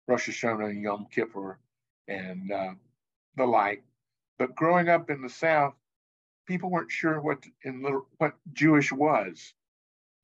[0.06, 1.58] Rosh Hashanah and Yom Kippur,
[2.08, 2.74] and uh,
[3.36, 3.82] the like.
[4.38, 5.74] But growing up in the South,
[6.46, 9.54] people weren't sure what in little what Jewish was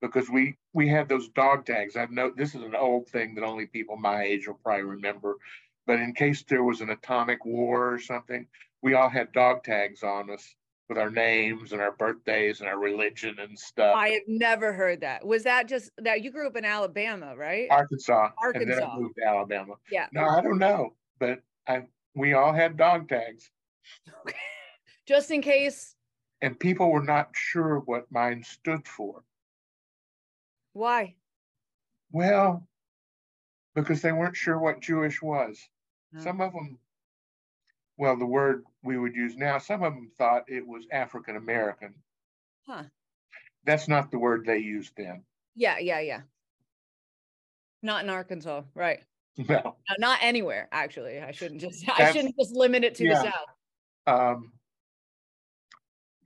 [0.00, 1.96] because we we had those dog tags.
[1.96, 5.36] I know this is an old thing that only people my age will probably remember,
[5.86, 8.46] but in case there was an atomic war or something,
[8.82, 10.54] we all had dog tags on us
[10.92, 13.94] with our names and our birthdays and our religion and stuff.
[13.96, 15.24] I have never heard that.
[15.24, 17.66] Was that just that you grew up in Alabama, right?
[17.70, 18.92] Arkansas, and then Arkansas.
[18.92, 19.74] I moved to Alabama.
[19.90, 20.06] Yeah.
[20.12, 23.50] No, I don't know, but I we all had dog tags.
[25.06, 25.96] Just in case
[26.42, 29.24] and people were not sure what mine stood for.
[30.74, 31.14] Why?
[32.12, 32.68] Well,
[33.74, 35.58] because they weren't sure what Jewish was.
[36.12, 36.22] No.
[36.22, 36.78] Some of them,
[38.02, 41.94] well, the word we would use now, some of them thought it was African American.
[42.66, 42.82] Huh.
[43.64, 45.22] That's not the word they used then.
[45.54, 46.22] Yeah, yeah, yeah.
[47.80, 48.98] Not in Arkansas, right?
[49.48, 49.62] No.
[49.64, 51.20] No, not anywhere, actually.
[51.20, 53.22] I shouldn't just I shouldn't just limit it to yeah.
[53.22, 54.34] the South.
[54.36, 54.52] Um,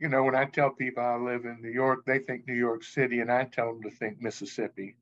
[0.01, 2.83] you know, when I tell people I live in New York, they think New York
[2.85, 4.97] City, and I tell them to think Mississippi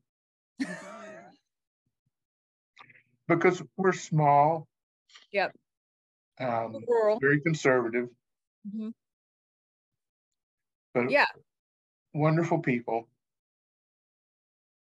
[3.27, 4.67] because we're small.
[5.31, 5.55] Yep.
[6.39, 7.19] Um, Rural.
[7.19, 8.09] very conservative,
[8.67, 8.89] mm-hmm.
[10.93, 11.25] but Yeah.
[12.13, 13.07] wonderful people.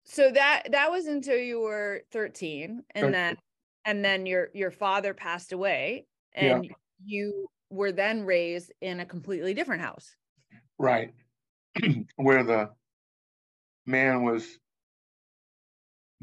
[0.05, 3.11] So that that was until you were 13 and 13.
[3.11, 3.37] then
[3.85, 6.57] and then your your father passed away Yeah.
[6.57, 10.15] and you were then raised in a completely different house.
[10.77, 11.13] Right.
[12.15, 12.69] Where the
[13.85, 14.57] man was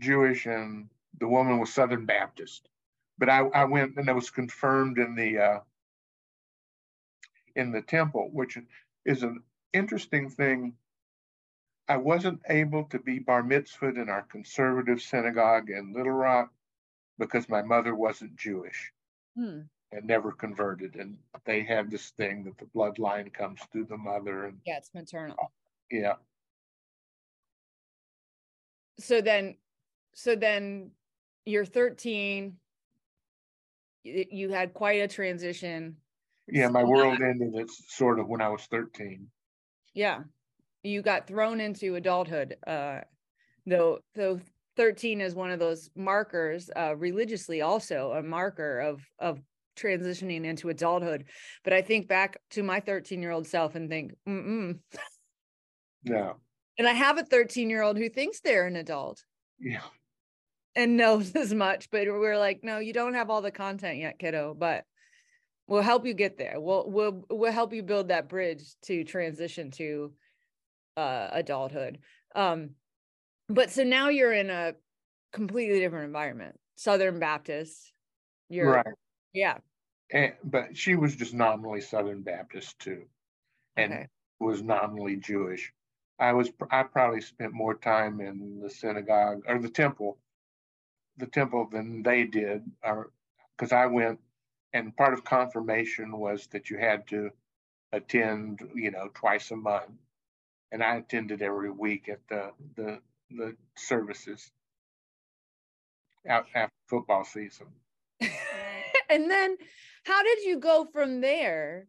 [0.01, 2.69] Jewish and the woman was Southern Baptist.
[3.23, 5.61] But I, I went and it was confirmed in the uh,
[7.55, 8.59] in the temple, which
[9.05, 10.77] is an interesting thing.
[11.87, 16.53] I wasn't able to be bar mitzvahed in our conservative synagogue in Little Rock
[17.17, 18.93] because my mother wasn't Jewish
[19.37, 19.61] Hmm.
[19.93, 20.97] and never converted.
[20.97, 24.93] And they have this thing that the bloodline comes through the mother and Yeah, it's
[24.93, 25.37] maternal.
[25.93, 26.17] yeah.
[28.99, 29.59] So then
[30.13, 30.91] so then
[31.45, 32.57] you're 13 y-
[34.05, 35.97] you had quite a transition.
[36.49, 39.27] Yeah, my world ended at sort of when I was 13.
[39.95, 40.21] Yeah.
[40.83, 42.57] You got thrown into adulthood.
[42.67, 43.01] Uh
[43.67, 44.41] though though
[44.77, 49.41] 13 is one of those markers uh religiously also a marker of of
[49.77, 51.25] transitioning into adulthood.
[51.63, 54.79] But I think back to my 13 year old self and think, mm-mm.
[56.05, 56.33] Yeah.
[56.79, 59.23] and I have a 13 year old who thinks they're an adult
[59.63, 59.83] yeah,
[60.75, 64.19] and knows as much, but we're like, no, you don't have all the content yet,
[64.19, 64.85] kiddo, but
[65.67, 66.61] we'll help you get there.
[66.61, 70.13] We'll we'll we'll help you build that bridge to transition to
[70.97, 71.99] uh adulthood.
[72.35, 72.71] Um
[73.49, 74.75] but so now you're in a
[75.33, 76.59] completely different environment.
[76.77, 77.93] Southern Baptist.
[78.49, 78.87] You're right.
[79.33, 79.59] yeah.
[80.13, 83.05] And, but she was just nominally Southern Baptist too,
[83.77, 84.07] and Okay.
[84.41, 85.73] was nominally Jewish.
[86.19, 90.19] I was, I probably spent more time in the synagogue or the temple,
[91.17, 93.11] the temple than they did, or
[93.57, 94.19] because I went,
[94.73, 97.31] and part of confirmation was that you had to
[97.93, 99.91] attend, you know, twice a month.
[100.73, 102.99] And I attended every week at the, the,
[103.31, 104.51] the services
[106.29, 107.67] out after football season.
[109.11, 109.57] and then
[110.05, 111.89] how did you go from there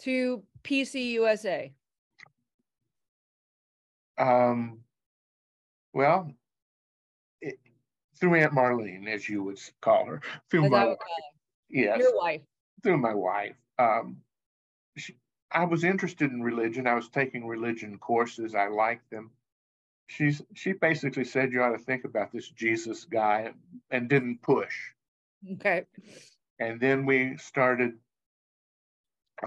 [0.00, 1.72] to PCUSA?
[4.18, 4.80] Um,
[5.92, 6.32] well,
[8.18, 10.96] through Aunt Marlene, as you would call her, through As my I wife,
[11.68, 12.42] yes, your wife.
[12.82, 13.56] through my wife.
[13.78, 14.18] Um,
[14.96, 15.16] she,
[15.52, 16.86] I was interested in religion.
[16.86, 18.54] I was taking religion courses.
[18.54, 19.30] I liked them.
[20.08, 23.52] She's she basically said you ought to think about this Jesus guy
[23.90, 24.74] and didn't push.
[25.54, 25.84] Okay.
[26.58, 27.92] and then we started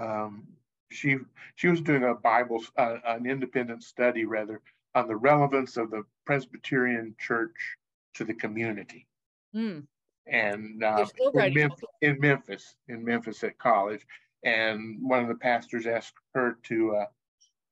[0.00, 0.46] um,
[0.90, 1.16] she
[1.56, 4.60] she was doing a bible uh, an independent study rather
[4.94, 7.76] on the relevance of the presbyterian church
[8.14, 9.06] to the community.
[9.52, 9.80] Hmm.
[10.26, 14.06] and uh, in, Memphis, in memphis in memphis at college.
[14.44, 17.06] And one of the pastors asked her to uh,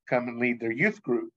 [0.09, 1.31] come and lead their youth group.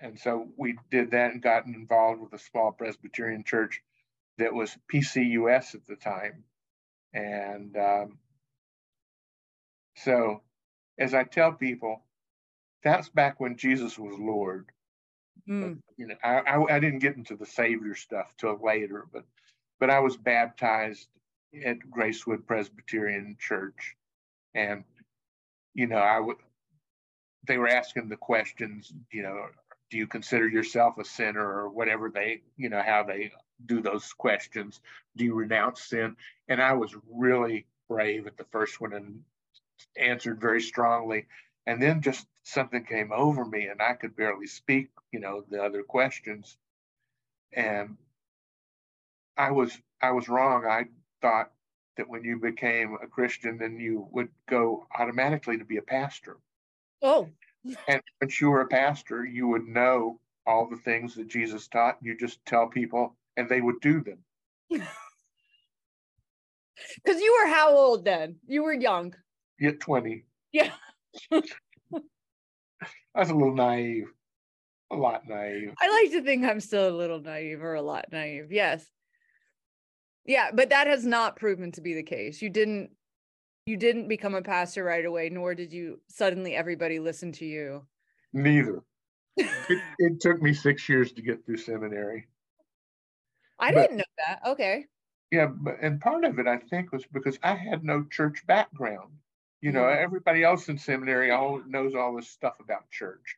[0.00, 3.82] And so we did that and got involved with a small presbyterian church
[4.38, 6.44] that was pcus at the time.
[7.12, 8.18] And um,
[9.96, 10.42] so,
[10.98, 12.02] as I tell people,
[12.82, 14.70] that's back when Jesus was Lord.
[15.46, 15.74] Hmm.
[15.96, 19.24] You know, I, I, I didn't get into the Savior stuff till later, but
[19.78, 21.08] but I was baptized
[21.64, 23.94] at Gracewood Presbyterian Church,
[24.54, 24.84] and
[25.74, 26.36] you know, I would.
[27.46, 29.46] They were asking the questions, you know,
[29.90, 33.30] do you consider yourself a sinner or whatever they, you know, how they
[33.64, 34.80] do those questions.
[35.16, 36.16] Do you renounce sin?
[36.48, 39.22] And I was really brave at the first one and
[39.96, 41.26] answered very strongly.
[41.66, 45.62] And then just something came over me and I could barely speak, you know, the
[45.62, 46.56] other questions.
[47.52, 47.96] And
[49.36, 50.64] I was I was wrong.
[50.64, 50.84] I
[51.20, 51.50] thought
[51.96, 56.36] that when you became a Christian, then you would go automatically to be a pastor.
[57.02, 57.28] Oh,
[57.88, 61.98] And once you were a pastor, you would know all the things that Jesus taught.
[62.00, 64.18] You just tell people and they would do them.
[64.70, 64.86] because
[67.20, 68.36] you were how old then?
[68.46, 69.14] You were young.
[69.58, 70.24] Get 20.
[70.52, 70.70] Yeah.
[73.16, 74.12] I was a little naive,
[74.92, 75.72] a lot naive.
[75.80, 78.52] I like to think I'm still a little naive or a lot naive.
[78.52, 78.84] Yes.
[80.26, 82.42] Yeah, but that has not proven to be the case.
[82.42, 82.90] You didn't
[83.64, 87.86] you didn't become a pastor right away, nor did you suddenly everybody listen to you.
[88.32, 88.82] Neither.
[89.36, 92.26] it, it, took me six years to get through seminary.
[93.58, 94.40] I but, didn't know that.
[94.46, 94.86] Okay.
[95.32, 99.12] Yeah, but and part of it I think was because I had no church background.
[99.62, 100.04] You know, mm-hmm.
[100.04, 103.36] everybody else in seminary all knows all this stuff about church.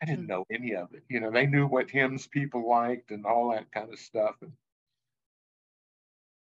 [0.00, 0.28] I didn't mm-hmm.
[0.28, 1.02] know any of it.
[1.08, 4.36] You know, they knew what hymns people liked and all that kind of stuff.
[4.40, 4.52] And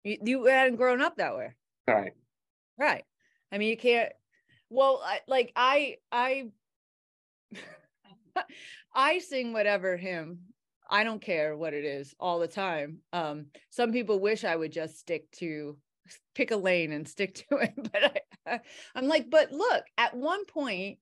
[0.04, 1.54] you, you hadn't grown up that way.
[1.86, 2.12] Right.
[2.78, 3.04] Right.
[3.52, 4.12] I mean, you can't.
[4.70, 6.50] Well, I, like I, I,
[8.94, 10.38] I sing whatever hymn.
[10.88, 12.98] I don't care what it is all the time.
[13.12, 15.76] Um, some people wish I would just stick to
[16.34, 18.60] pick a lane and stick to it, but I,
[18.94, 20.98] I'm like, but look, at one point,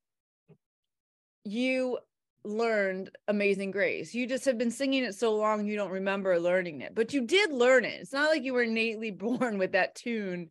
[1.44, 1.98] you
[2.44, 4.14] learned Amazing Grace.
[4.14, 7.26] You just have been singing it so long you don't remember learning it, but you
[7.26, 8.00] did learn it.
[8.00, 10.50] It's not like you were innately born with that tune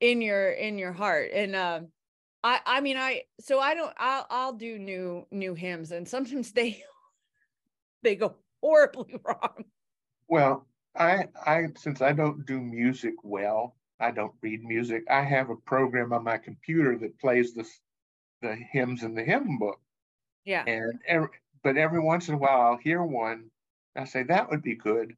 [0.00, 1.30] in your in your heart.
[1.32, 1.88] And um
[2.42, 6.52] I I mean I so I don't I'll I'll do new new hymns and sometimes
[6.52, 6.82] they
[8.02, 9.64] they go horribly wrong.
[10.28, 10.66] Well,
[10.96, 15.04] I I since I don't do music well, I don't read music.
[15.10, 17.68] I have a program on my computer that plays the
[18.42, 19.80] the hymns in the hymn book.
[20.44, 20.64] Yeah.
[20.66, 21.28] And every,
[21.62, 23.50] but every once in a while I'll hear one.
[23.96, 25.14] I say that would be good,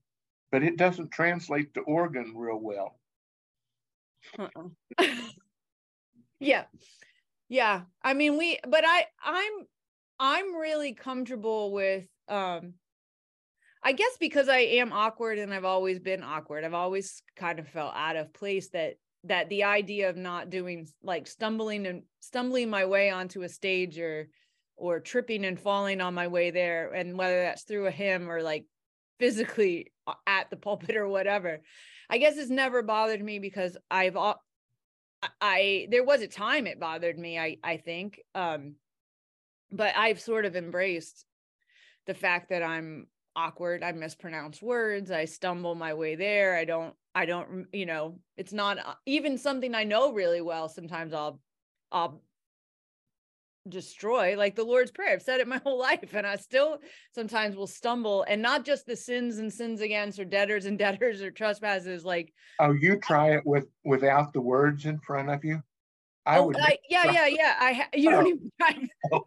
[0.51, 2.99] but it doesn't translate to organ real well.
[4.39, 4.69] Uh-uh.
[6.41, 6.65] yeah.
[7.49, 7.83] Yeah.
[8.03, 9.67] I mean we but I I'm
[10.19, 12.75] I'm really comfortable with um
[13.85, 16.65] I guess because I am awkward and I've always been awkward.
[16.65, 20.89] I've always kind of felt out of place that that the idea of not doing
[21.03, 24.29] like stumbling and stumbling my way onto a stage or
[24.77, 28.43] or tripping and falling on my way there and whether that's through a hymn or
[28.43, 28.65] like
[29.21, 29.93] physically
[30.27, 31.61] at the pulpit or whatever
[32.11, 34.17] i guess it's never bothered me because i've
[35.41, 38.75] i there was a time it bothered me i i think um
[39.71, 41.25] but i've sort of embraced
[42.07, 43.07] the fact that i'm
[43.37, 48.19] awkward i mispronounce words i stumble my way there i don't i don't you know
[48.37, 51.41] it's not uh, even something i know really well sometimes i'll
[51.91, 52.23] i'll
[53.69, 56.79] destroy like the lord's prayer i've said it my whole life and i still
[57.15, 61.23] sometimes will stumble and not just the sins and sins against or debtors and debtors
[61.23, 65.63] or trespasses like oh you try it with without the words in front of you
[66.27, 68.29] i oh, would I, yeah yeah yeah i you don't oh.
[68.29, 69.21] even try.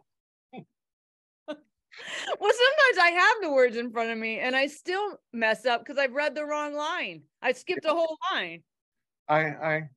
[2.39, 5.81] Well sometimes i have the words in front of me and i still mess up
[5.81, 8.61] because i've read the wrong line i skipped a whole line
[9.29, 9.89] i i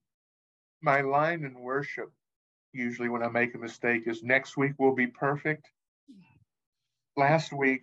[0.81, 2.11] my line in worship
[2.73, 5.69] usually when I make a mistake is next week will be perfect.
[7.17, 7.83] Last week,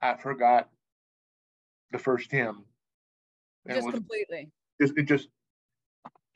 [0.00, 0.68] I forgot
[1.90, 2.64] the first hymn.
[3.68, 4.50] Just was, completely.
[4.80, 5.28] Just, it just,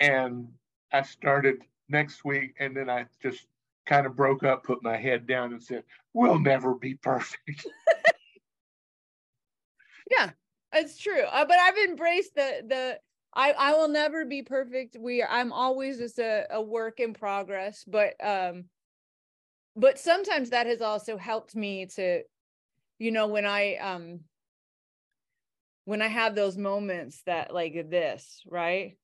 [0.01, 0.49] and
[0.93, 3.47] I started next week, and then I just
[3.87, 7.66] kind of broke up, put my head down, and said, "We'll never be perfect."
[10.11, 10.30] yeah,
[10.72, 11.22] it's true.
[11.22, 12.99] Uh, but I've embraced the the
[13.35, 14.97] I I will never be perfect.
[14.99, 18.66] We I'm always just a, a work in progress, but um
[19.76, 22.22] but sometimes that has also helped me to
[22.99, 24.20] you know when I um
[25.85, 28.97] when I have those moments that like this, right?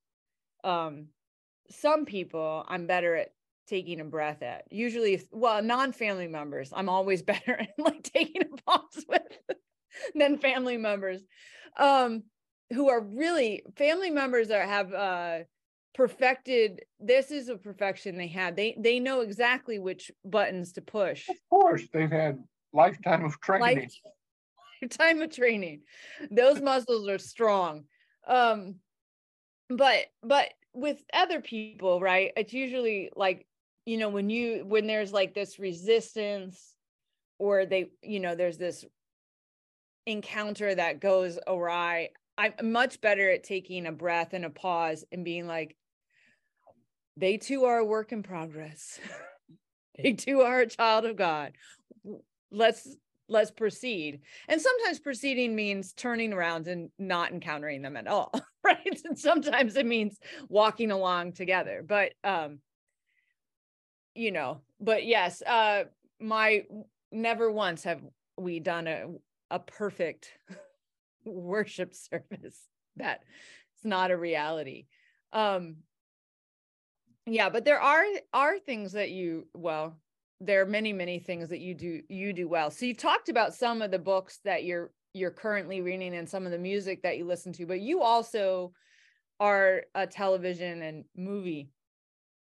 [0.63, 1.07] Um
[1.69, 3.29] some people I'm better at
[3.71, 4.65] taking a breath at.
[4.69, 9.21] Usually well, non-family members, I'm always better at like taking a pause with
[10.15, 11.21] than family members.
[11.77, 12.23] Um
[12.73, 15.39] who are really family members that have uh
[15.93, 21.27] perfected this is a perfection they had they they know exactly which buttons to push
[21.27, 22.41] of course they've had
[22.71, 23.89] lifetime of training
[24.81, 25.81] lifetime of training
[26.31, 27.83] those muscles are strong
[28.25, 28.75] um
[29.69, 33.45] but but with other people right it's usually like
[33.85, 36.75] you know when you when there's like this resistance
[37.39, 38.85] or they you know there's this
[40.05, 45.23] encounter that goes awry I'm much better at taking a breath and a pause and
[45.23, 45.75] being like,
[47.17, 48.99] they too are a work in progress.
[50.01, 51.51] they too are a child of God.
[52.51, 52.87] Let's
[53.29, 54.21] let's proceed.
[54.47, 59.01] And sometimes proceeding means turning around and not encountering them at all, right?
[59.05, 60.17] And sometimes it means
[60.49, 61.85] walking along together.
[61.87, 62.59] But um,
[64.15, 65.85] you know, but yes, uh
[66.19, 66.63] my
[67.11, 68.01] never once have
[68.37, 69.07] we done a
[69.49, 70.29] a perfect
[71.25, 72.59] worship service.
[72.97, 73.23] That
[73.75, 74.85] it's not a reality.
[75.33, 75.77] Um
[77.27, 78.03] yeah but there are
[78.33, 79.95] are things that you well
[80.39, 82.71] there are many many things that you do you do well.
[82.71, 86.45] So you talked about some of the books that you're you're currently reading and some
[86.45, 88.71] of the music that you listen to but you also
[89.39, 91.69] are a television and movie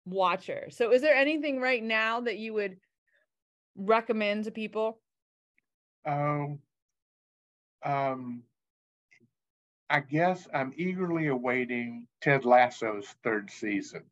[0.05, 0.69] watcher.
[0.71, 2.77] So is there anything right now that you would
[3.77, 5.01] recommend to people?
[6.05, 6.59] Um
[7.85, 8.45] um
[9.91, 14.03] i guess i'm eagerly awaiting ted lasso's third season.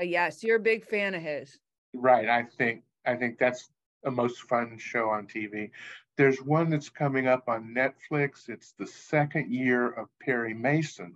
[0.00, 1.58] Uh, yes you're a big fan of his.
[1.94, 3.70] Right i think I think that's
[4.02, 5.70] the most fun show on TV.
[6.16, 8.48] There's one that's coming up on Netflix.
[8.48, 11.14] It's the second year of Perry Mason,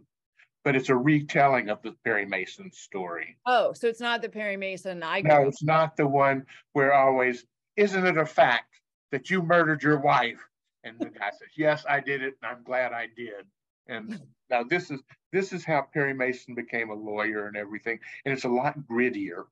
[0.65, 3.37] but it's a retelling of the Perry Mason story.
[3.47, 7.45] Oh, so it's not the Perry Mason I No, it's not the one where always,
[7.77, 8.81] isn't it a fact
[9.13, 10.41] that you murdered your wife?
[10.83, 13.47] And the guy says, Yes, I did it, and I'm glad I did.
[13.87, 15.01] And now this is
[15.33, 17.99] this is how Perry Mason became a lawyer and everything.
[18.25, 19.45] And it's a lot grittier.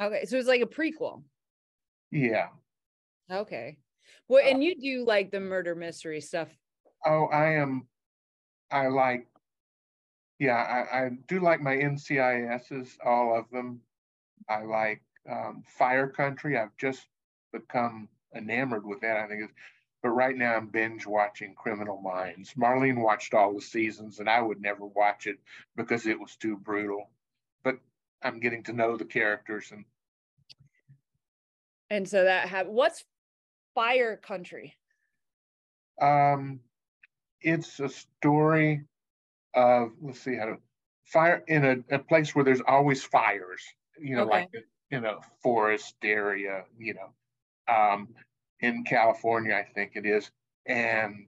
[0.00, 1.22] Okay, so it's like a prequel.
[2.10, 2.48] Yeah.
[3.30, 3.78] Okay.
[4.28, 6.48] Well, uh and you do like the murder mystery stuff.
[7.04, 7.86] Oh, I am.
[8.70, 9.26] I like.
[10.38, 13.80] Yeah, I, I do like my NCISs, all of them.
[14.48, 16.58] I like um, Fire Country.
[16.58, 17.06] I've just
[17.52, 19.16] become enamored with that.
[19.16, 19.52] I think it's,
[20.02, 22.52] but right now I'm binge watching Criminal Minds.
[22.54, 25.38] Marlene watched all the seasons, and I would never watch it
[25.74, 27.10] because it was too brutal.
[27.64, 27.78] But
[28.22, 29.84] I'm getting to know the characters, and
[31.90, 33.04] and so that have what's
[33.74, 34.74] fire country
[36.00, 36.60] um
[37.42, 38.82] it's a story
[39.56, 40.56] of let's see how to
[41.04, 43.62] fire in a, a place where there's always fires
[43.98, 44.40] you know okay.
[44.40, 44.50] like
[44.90, 48.08] in a forest area you know um
[48.60, 50.30] in california i think it is
[50.66, 51.26] and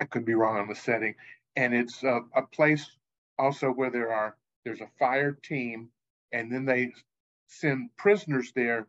[0.00, 1.14] i could be wrong on the setting
[1.56, 2.90] and it's a, a place
[3.38, 5.88] also where there are there's a fire team
[6.32, 6.92] and then they
[7.46, 8.86] send prisoners there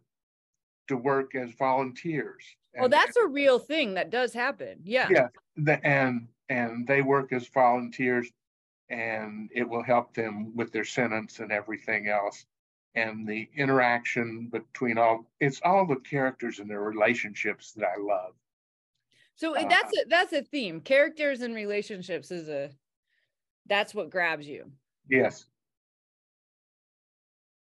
[0.88, 2.44] to work as volunteers.
[2.78, 4.80] Well, that's a real thing that does happen.
[4.84, 5.08] Yeah.
[5.10, 5.28] Yeah.
[5.56, 8.32] The, and and they work as volunteers
[8.90, 12.46] and it will help them with their sentence and everything else.
[12.94, 18.34] And the interaction between all it's all the characters and their relationships that I love.
[19.36, 20.80] So uh, that's a that's a theme.
[20.80, 22.70] Characters and relationships is a
[23.66, 24.72] that's what grabs you.
[25.10, 25.46] Yes.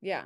[0.03, 0.25] Yeah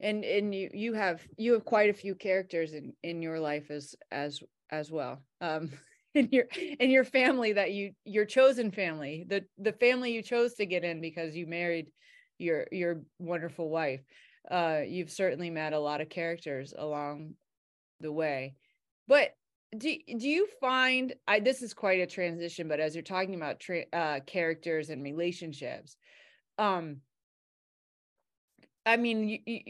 [0.00, 3.70] and and you you have you have quite a few characters in in your life
[3.70, 5.70] as as as well um
[6.14, 6.44] in your
[6.80, 10.84] in your family that you your chosen family the the family you chose to get
[10.84, 11.90] in because you married
[12.38, 14.00] your your wonderful wife.
[14.50, 17.34] Uh you've certainly met a lot of characters along
[18.00, 18.54] the way.
[19.06, 19.30] But
[19.76, 23.60] do, do you find i this is quite a transition but as you're talking about
[23.60, 25.96] tra- uh characters and relationships
[26.58, 27.02] um
[28.86, 29.62] I mean, you,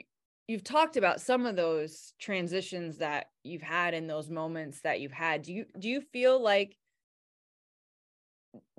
[0.50, 5.12] you've talked about some of those transitions that you've had in those moments that you've
[5.12, 5.42] had.
[5.42, 6.76] Do you do you feel like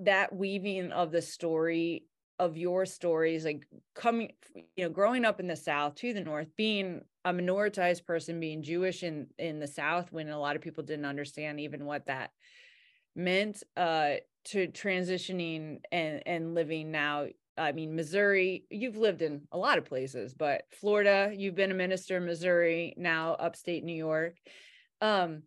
[0.00, 2.04] that weaving of the story
[2.38, 6.48] of your stories like coming you know growing up in the south to the north
[6.56, 10.82] being a minoritized person being jewish in in the south when a lot of people
[10.82, 12.30] didn't understand even what that
[13.14, 14.14] meant uh
[14.44, 19.84] to transitioning and and living now I mean, Missouri, you've lived in a lot of
[19.84, 24.36] places, but Florida, you've been a minister in Missouri, now upstate New York.
[25.00, 25.42] Um,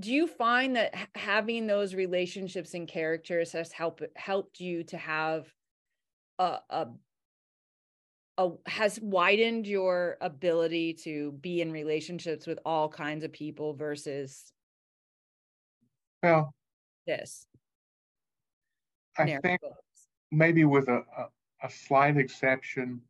[0.00, 5.46] do you find that having those relationships and characters has helped helped you to have
[6.38, 6.86] a, a,
[8.38, 14.52] a has widened your ability to be in relationships with all kinds of people versus
[16.22, 16.54] well
[17.06, 17.46] this
[19.18, 19.60] I think
[20.32, 21.28] maybe with a, a,
[21.66, 23.00] a slight exception,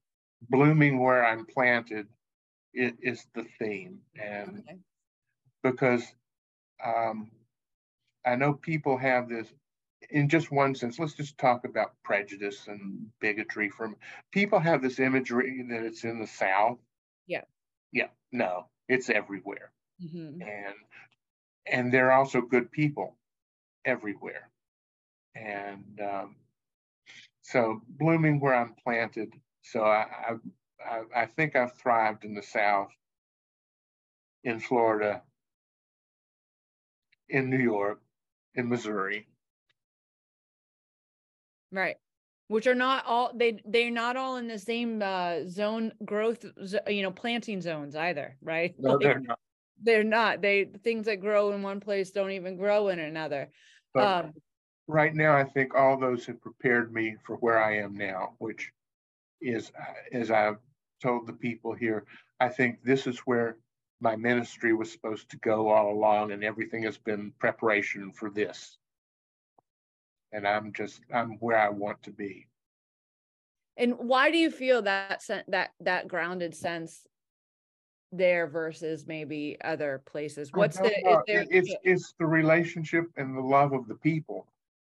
[0.50, 2.08] blooming where I'm planted
[2.74, 3.98] it is the theme.
[4.20, 4.78] And okay.
[5.62, 6.02] because
[6.84, 7.30] um,
[8.26, 9.48] I know people have this
[10.10, 13.96] in just one sense, let's just talk about prejudice and bigotry from
[14.32, 16.78] people have this imagery that it's in the South.
[17.26, 17.42] Yeah.
[17.92, 18.08] Yeah.
[18.32, 19.70] No, it's everywhere.
[20.02, 20.42] Mm-hmm.
[20.42, 20.74] And
[21.66, 23.16] and they're also good people
[23.84, 24.50] everywhere.
[25.36, 26.36] And um,
[27.43, 29.34] so blooming where I'm planted.
[29.62, 30.07] So I,
[30.80, 32.90] I, I think I've thrived in the South,
[34.45, 35.22] in Florida,
[37.28, 38.01] in New York,
[38.55, 39.28] in Missouri.
[41.70, 41.97] Right.
[42.49, 46.45] Which are not all they they're not all in the same uh, zone growth
[46.86, 48.74] you know planting zones either, right?
[48.78, 49.38] No, like, they're not.
[49.82, 50.43] They're not.
[50.43, 53.49] They things that grow in one place don't even grow in another.
[53.95, 54.32] But, um,
[54.86, 58.72] right now, I think all those have prepared me for where I am now, which
[59.40, 59.72] is,
[60.12, 60.58] as I've
[61.02, 62.04] told the people here,
[62.40, 63.56] I think this is where
[64.00, 68.76] my ministry was supposed to go all along, and everything has been preparation for this.
[70.32, 72.48] And I'm just, I'm where I want to be.
[73.76, 77.06] And why do you feel that that that grounded sense
[78.10, 80.50] there versus maybe other places?
[80.52, 84.46] What's the there, it's it's the relationship and the love of the people.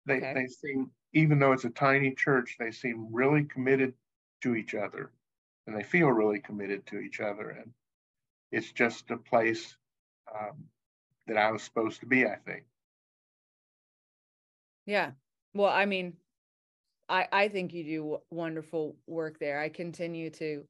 [0.06, 0.34] They okay.
[0.34, 3.94] they seem even though it's a tiny church, they seem really committed
[4.42, 5.12] to each other,
[5.66, 7.72] and they feel really committed to each other, and
[8.52, 9.76] it's just a place
[10.34, 10.68] um,
[11.26, 12.26] that I was supposed to be.
[12.26, 12.64] I think.
[14.86, 15.12] Yeah.
[15.54, 16.16] Well, I mean,
[17.08, 19.60] I I think you do wonderful work there.
[19.60, 20.68] I continue to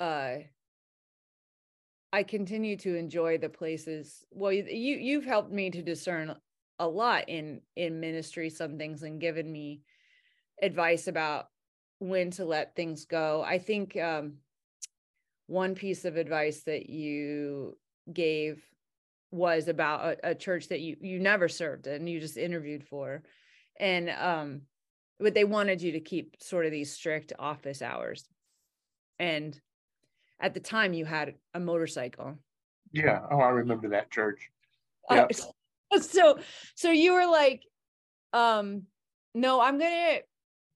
[0.00, 0.38] uh
[2.12, 4.26] I continue to enjoy the places.
[4.30, 4.64] Well, you
[4.96, 6.36] you've helped me to discern
[6.78, 9.82] a lot in in ministry some things and given me
[10.60, 11.48] advice about
[11.98, 13.42] when to let things go.
[13.42, 14.34] I think um
[15.46, 17.76] one piece of advice that you
[18.12, 18.64] gave
[19.30, 23.22] was about a, a church that you you never served and you just interviewed for
[23.78, 24.62] and um
[25.22, 28.28] but they wanted you to keep sort of these strict office hours.
[29.18, 29.58] And
[30.40, 32.38] at the time you had a motorcycle.
[32.90, 33.20] Yeah.
[33.30, 34.50] Oh, I remember that church.
[35.08, 35.22] Yeah.
[35.22, 35.28] Uh,
[36.00, 36.38] so
[36.74, 37.62] so you were like,
[38.32, 38.82] um,
[39.34, 40.18] no, I'm gonna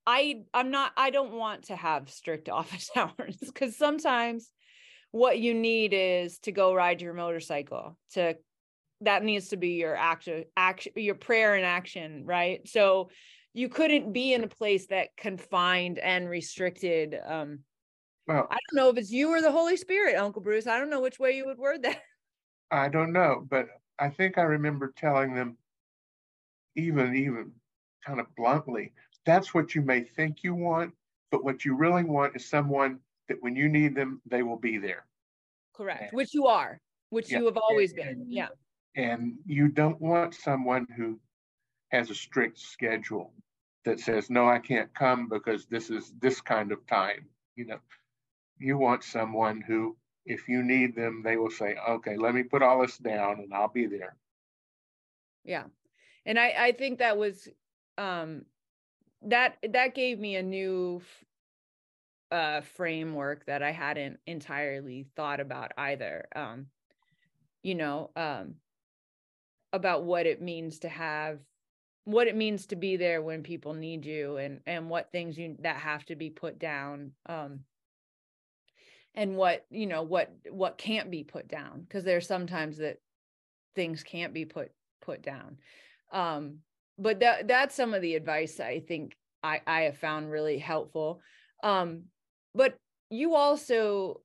[0.06, 4.50] I I'm not I don't want to have strict office hours because sometimes
[5.10, 8.36] what you need is to go ride your motorcycle to
[9.02, 12.66] that needs to be your action action your prayer and action right?
[12.68, 13.10] So
[13.52, 17.60] you couldn't be in a place that confined and restricted um
[18.28, 20.66] well i don't know if it's you or the holy spirit uncle bruce.
[20.66, 21.98] I don't know which way you would word that.
[22.70, 23.66] I don't know but
[23.98, 25.56] i think i remember telling them
[26.76, 27.52] even even
[28.04, 28.92] kind of bluntly
[29.24, 30.92] that's what you may think you want
[31.30, 34.78] but what you really want is someone that when you need them they will be
[34.78, 35.04] there.
[35.74, 36.80] Correct and, which you are
[37.10, 38.48] which yeah, you have always and, been yeah.
[38.94, 41.18] and you don't want someone who
[41.90, 43.32] has a strict schedule
[43.84, 47.26] that says, no, I can't come because this is this kind of time.
[47.54, 47.78] You know,
[48.58, 52.62] you want someone who, if you need them, they will say, okay, let me put
[52.62, 54.16] all this down and I'll be there.
[55.44, 55.64] Yeah.
[56.24, 57.48] And I, I think that was,
[57.96, 58.44] um,
[59.22, 61.00] that, that gave me a new
[62.30, 66.26] uh, framework that I hadn't entirely thought about either.
[66.34, 66.66] Um,
[67.62, 68.56] you know, um,
[69.72, 71.38] about what it means to have
[72.04, 75.56] what it means to be there when people need you and and what things you
[75.60, 77.60] that have to be put down um
[79.16, 82.98] and what you know what what can't be put down because there's sometimes that
[83.74, 85.56] things can't be put put down.
[86.12, 86.58] Um
[86.98, 91.20] but that that's some of the advice i think i i have found really helpful.
[91.62, 92.04] Um
[92.54, 92.76] but
[93.10, 94.20] you also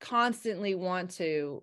[0.00, 1.62] constantly want to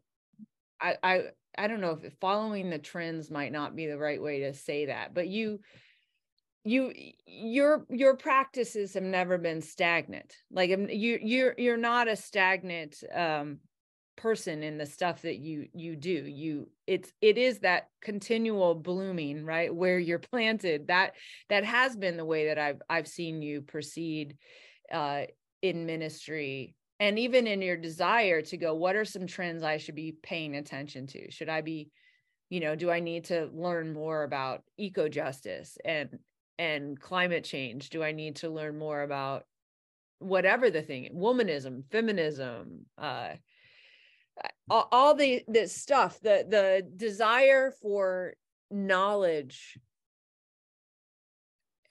[0.81, 1.23] i i
[1.57, 4.87] I don't know if following the trends might not be the right way to say
[4.87, 5.61] that, but you
[6.65, 6.91] you
[7.27, 10.35] your your practices have never been stagnant.
[10.51, 13.59] Like um, you you're you're not a stagnant um
[14.17, 16.25] person in the stuff that you you do.
[16.25, 20.87] You it's it is that continual blooming right where you're planted.
[20.87, 21.13] That
[21.49, 24.35] that has been the way that i've i've seen you proceed
[24.91, 25.23] uh
[25.61, 29.95] in ministry and even in your desire to go what are some trends i should
[29.95, 31.29] be paying attention to?
[31.29, 31.89] Should i be
[32.49, 36.09] you know do i need to learn more about eco justice and
[36.57, 39.45] and climate change do i need to learn more about
[40.19, 43.29] whatever the thing womanism feminism uh
[44.69, 48.33] all, all the this stuff the the desire for
[48.71, 49.77] knowledge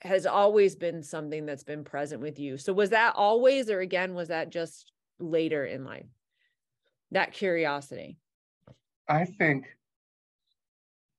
[0.05, 2.57] has always been something that's been present with you.
[2.57, 6.05] So was that always or again was that just later in life?
[7.11, 8.17] That curiosity.
[9.07, 9.65] I think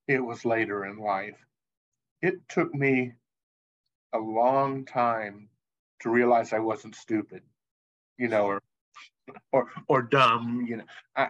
[0.09, 1.37] it was later in life.
[2.23, 3.13] It took me
[4.17, 5.49] a long time
[6.01, 7.43] to realize i wasn't stupid
[8.19, 8.63] you know or
[9.53, 11.29] or or dumb you know I,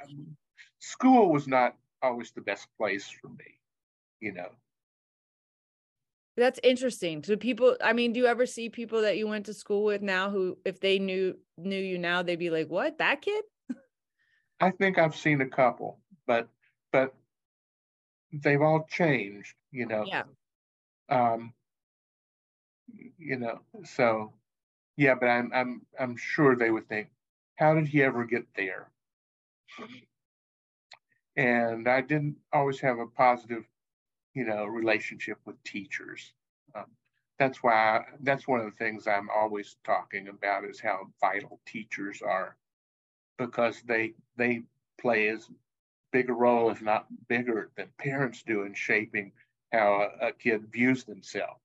[0.78, 3.60] school was not always the best place for me
[4.20, 4.50] you know
[6.36, 7.22] that's interesting.
[7.22, 10.02] Do people I mean, do you ever see people that you went to school with
[10.02, 13.44] now who if they knew knew you now, they'd be like, What, that kid?
[14.60, 16.48] I think I've seen a couple, but
[16.92, 17.14] but
[18.32, 20.04] they've all changed, you know.
[20.06, 20.24] Yeah.
[21.08, 21.54] Um
[23.26, 24.32] you know, so
[24.96, 27.08] yeah, but I'm I'm I'm sure they would think,
[27.56, 28.90] how did he ever get there?
[31.36, 33.64] And I didn't always have a positive
[34.36, 36.32] you know, relationship with teachers.
[36.74, 36.84] Um,
[37.38, 42.22] that's why that's one of the things I'm always talking about is how vital teachers
[42.22, 42.56] are
[43.38, 44.62] because they they
[45.00, 45.48] play as
[46.12, 49.32] big a role, if not bigger, than parents do in shaping
[49.72, 51.60] how a, a kid views themselves.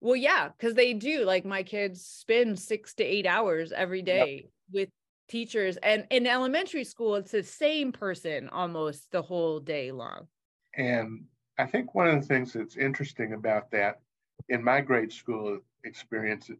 [0.00, 1.24] Well, yeah, because they do.
[1.24, 4.50] Like my kids spend six to eight hours every day yep.
[4.72, 4.88] with
[5.28, 10.26] teachers, and in elementary school, it's the same person almost the whole day long.
[10.74, 11.24] And
[11.58, 14.00] I think one of the things that's interesting about that
[14.48, 16.50] in my grade school experience,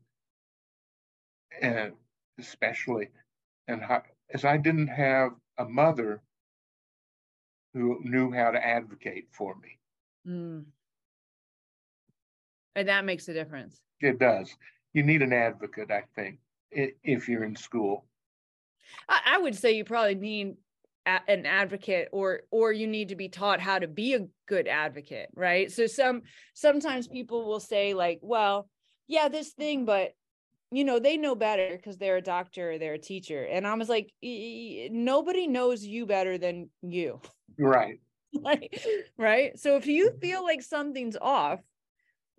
[1.62, 1.92] and
[2.38, 3.08] especially,
[3.68, 6.22] and how, is I didn't have a mother
[7.72, 9.78] who knew how to advocate for me.
[10.26, 10.64] Mm.
[12.76, 13.80] And that makes a difference.
[14.00, 14.54] It does.
[14.92, 16.38] You need an advocate, I think,
[16.70, 18.06] if you're in school.
[19.08, 20.56] I, I would say you probably need
[21.06, 25.28] an advocate or or you need to be taught how to be a good advocate
[25.34, 28.68] right so some sometimes people will say like well
[29.08, 30.12] yeah this thing but
[30.70, 33.74] you know they know better because they're a doctor or they're a teacher and i
[33.74, 37.20] was like nobody knows you better than you
[37.58, 38.00] right
[38.44, 38.84] right
[39.16, 41.60] right so if you feel like something's off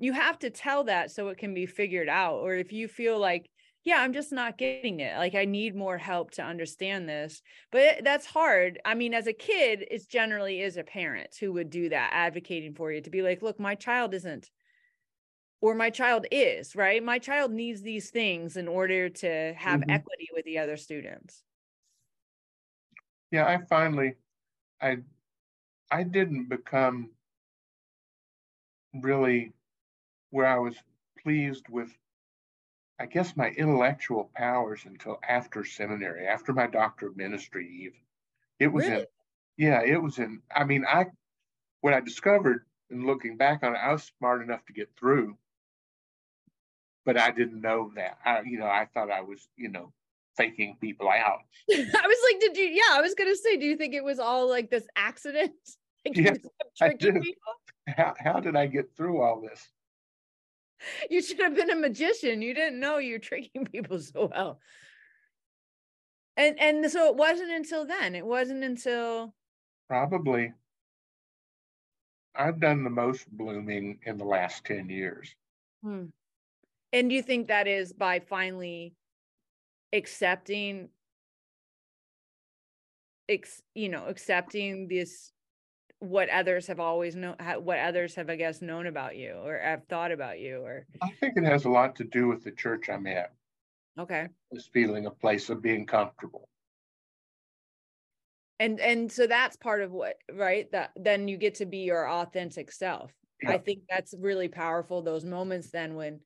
[0.02, 3.20] you have to tell that so it can be figured out or if you feel
[3.20, 3.48] like
[3.84, 7.42] yeah i'm just not getting it like i need more help to understand this
[7.72, 8.80] but that's hard.
[8.84, 12.74] I mean as a kid it's generally is a parent who would do that advocating
[12.74, 14.50] for you to be like look my child isn't
[15.62, 17.04] or my child is right?
[17.04, 19.92] My child needs these things in order to have mm-hmm.
[19.92, 21.44] equity with the other students.
[23.30, 24.16] Yeah i finally
[24.82, 24.98] i
[25.92, 27.12] i didn't become
[28.94, 29.54] really
[30.32, 30.76] where I was
[31.22, 31.90] pleased with,
[33.00, 38.00] I guess, my intellectual powers until after seminary, after my doctor of ministry, even.
[38.60, 39.02] It was really?
[39.02, 39.06] in,
[39.58, 41.06] yeah, it was in, I mean, I,
[41.82, 45.38] what I discovered and looking back on it, I was smart enough to get through,
[47.06, 48.18] but I didn't know that.
[48.26, 49.92] I, you know, I thought I was, you know,
[50.38, 51.40] faking people out.
[51.72, 52.66] I was like, did you?
[52.66, 55.54] Yeah, I was gonna say, do you think it was all like this accident?
[56.04, 56.34] Like yeah,
[56.82, 57.24] I did.
[57.88, 59.70] How, how did I get through all this?
[61.10, 62.42] you should have been a magician.
[62.42, 64.60] You didn't know you're tricking people so well.
[66.38, 68.16] And and so it wasn't until then.
[68.16, 69.34] It wasn't until
[69.88, 70.54] probably
[72.36, 75.36] I've done the most blooming in the last 10 years.
[75.84, 76.06] Hmm.
[76.94, 78.94] And do you think that is by finally
[79.94, 80.90] accepting
[83.28, 85.32] ex, you know, accepting this
[86.02, 89.86] what others have always known what others have i guess known about you or have
[89.88, 92.90] thought about you or i think it has a lot to do with the church
[92.90, 93.32] i'm at.
[94.00, 94.28] Okay.
[94.52, 96.48] This feeling a place of being comfortable.
[98.60, 102.10] And and so that's part of what right that then you get to be your
[102.10, 103.12] authentic self.
[103.44, 103.52] Yeah.
[103.52, 106.20] i think that's really powerful those moments then when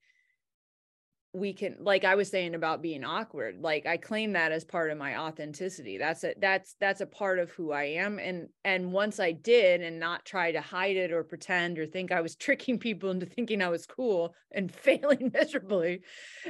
[1.36, 4.90] we can like i was saying about being awkward like i claim that as part
[4.90, 8.92] of my authenticity that's a that's that's a part of who i am and and
[8.92, 12.36] once i did and not try to hide it or pretend or think i was
[12.38, 16.02] tricking people into thinking i was cool and failing miserably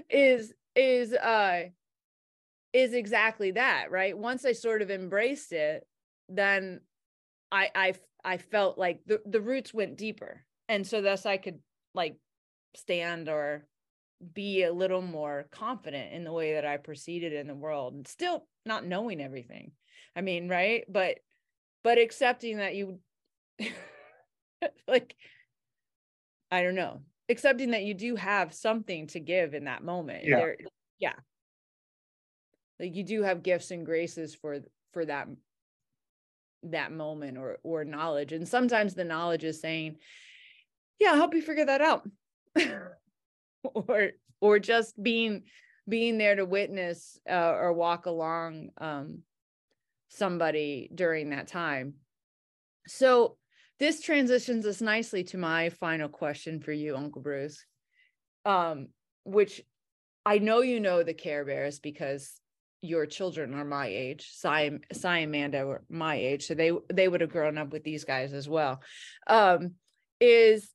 [0.09, 1.63] is is uh
[2.73, 4.17] is exactly that right?
[4.17, 5.87] Once i sort of embraced it
[6.29, 6.81] then
[7.51, 11.59] i i i felt like the the roots went deeper and so thus i could
[11.93, 12.17] like
[12.75, 13.65] stand or
[14.33, 18.07] be a little more confident in the way that I proceeded in the world and
[18.07, 19.71] still not knowing everything.
[20.15, 20.83] I mean, right?
[20.89, 21.19] But
[21.83, 22.99] but accepting that you
[24.87, 25.15] like
[26.51, 30.25] I don't know, accepting that you do have something to give in that moment.
[30.25, 30.37] Yeah.
[30.37, 30.57] There,
[30.99, 31.13] yeah.
[32.79, 34.59] Like you do have gifts and graces for
[34.93, 35.27] for that
[36.63, 38.31] that moment or or knowledge.
[38.31, 39.97] And sometimes the knowledge is saying,
[40.99, 42.07] yeah, I'll help you figure that out.
[43.75, 44.11] or
[44.41, 45.43] or just being
[45.87, 49.19] being there to witness uh, or walk along um,
[50.09, 51.93] somebody during that time.
[52.87, 53.37] So
[53.79, 57.65] this transitions us nicely to my final question for you uncle bruce
[58.45, 58.87] um,
[59.23, 59.61] which
[60.25, 62.39] i know you know the care bears because
[62.81, 67.07] your children are my age Cy, Cy and Amanda were my age so they they
[67.07, 68.81] would have grown up with these guys as well
[69.27, 69.71] um,
[70.19, 70.69] is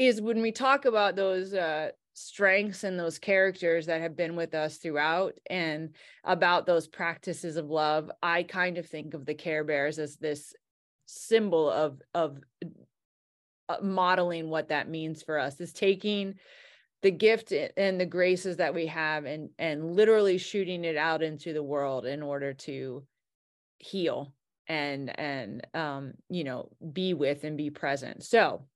[0.00, 4.54] is when we talk about those uh, strengths and those characters that have been with
[4.54, 5.90] us throughout and
[6.24, 10.54] about those practices of love i kind of think of the care bears as this
[11.06, 12.38] symbol of of
[13.68, 16.34] uh, modeling what that means for us is taking
[17.02, 21.52] the gift and the graces that we have and and literally shooting it out into
[21.52, 23.04] the world in order to
[23.78, 24.34] heal
[24.68, 28.22] and and um you know be with and be present.
[28.22, 28.66] So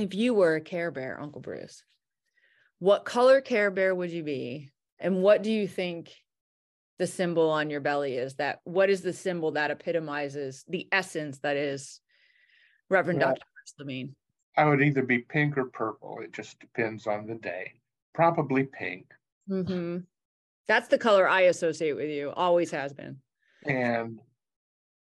[0.00, 1.82] if you were a Care Bear, Uncle Bruce,
[2.78, 4.70] what color Care Bear would you be?
[4.98, 6.12] And what do you think
[6.98, 8.34] the symbol on your belly is?
[8.34, 12.00] That what is the symbol that epitomizes the essence that is
[12.88, 13.42] Reverend Dr.
[13.78, 14.14] Levine?
[14.56, 16.18] I would either be pink or purple.
[16.22, 17.74] It just depends on the day.
[18.14, 19.06] Probably pink.
[19.48, 19.98] Mm-hmm.
[20.66, 23.16] That's the color I associate with you, always has been.
[23.64, 24.20] And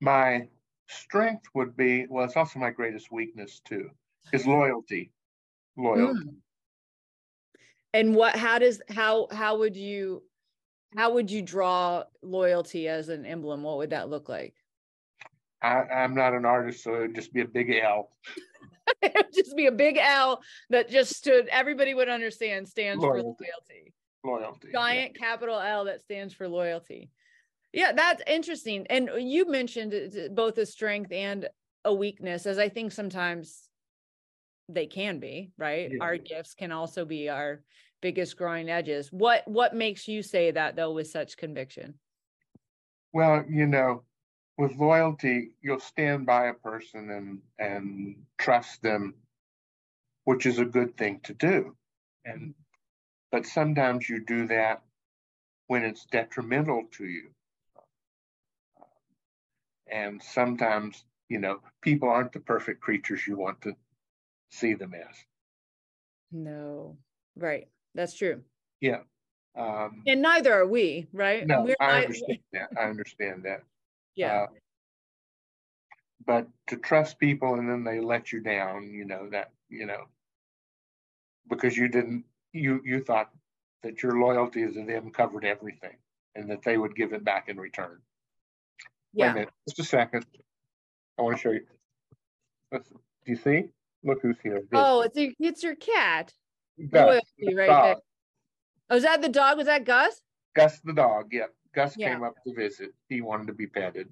[0.02, 0.48] my
[0.88, 3.90] strength would be, well, it's also my greatest weakness too,
[4.34, 5.12] is loyalty.
[5.78, 6.20] Loyalty.
[6.20, 6.36] Mm.
[7.94, 10.24] And what, how does, how, how would you,
[10.96, 13.64] how would you draw loyalty as an emblem?
[13.64, 14.54] What would that look like?
[15.62, 18.12] I, I'm not an artist, so it would just be a big L.
[19.02, 23.22] it would just be a big L that just stood, everybody would understand stands loyalty.
[23.22, 23.94] for loyalty.
[24.24, 24.68] Loyalty.
[24.72, 25.28] Giant yeah.
[25.28, 27.10] capital L that stands for loyalty.
[27.74, 28.88] Yeah, that's interesting.
[28.90, 29.94] And you mentioned
[30.34, 31.48] both a strength and
[31.84, 33.65] a weakness, as I think sometimes
[34.70, 35.92] they can be, right?
[35.92, 35.98] Yeah.
[36.02, 37.62] Our gifts can also be our
[38.02, 39.12] biggest growing edges.
[39.12, 41.96] What what makes you say that though with such conviction?
[43.14, 44.04] Well, you know,
[44.58, 49.16] with loyalty, you'll stand by a person and and trust them,
[50.24, 51.76] which is a good thing to do.
[52.26, 52.56] And
[53.32, 54.82] but sometimes you do that
[55.68, 57.30] when it's detrimental to you.
[59.92, 63.76] And sometimes, you know, people aren't the perfect creatures you want to
[64.56, 65.16] see them as.
[66.32, 66.98] No,
[67.36, 67.68] right.
[67.94, 68.42] That's true.
[68.82, 69.02] Yeah.
[69.58, 71.48] Um, and neither are we, right?
[71.48, 72.70] No, I understand that.
[72.78, 73.64] I understand that.
[74.16, 74.44] Yeah.
[74.44, 74.48] Uh,
[76.26, 80.06] but to trust people and then they let you down, you know, that, you know,
[81.50, 83.30] because you didn't, you, you thought
[83.84, 85.96] that your loyalty to them covered everything
[86.34, 88.00] and that they would give it back in return.
[89.14, 89.28] Yeah.
[89.28, 90.26] Wait a minute, just a second.
[91.18, 91.66] I want to show you.
[92.72, 93.70] Let's, do you see?
[94.06, 94.62] Look who's here.
[94.72, 96.32] Oh, it's your, it's your cat.
[96.92, 97.06] Gus,
[97.40, 97.84] loyalty right dog.
[97.84, 97.96] there.
[98.92, 99.58] Oh, is that the dog?
[99.58, 100.22] Was that Gus?
[100.56, 101.30] Gus the dog.
[101.32, 101.48] Yeah.
[101.74, 102.14] Gus yeah.
[102.14, 102.92] came up to visit.
[103.10, 104.08] He wanted to be petted.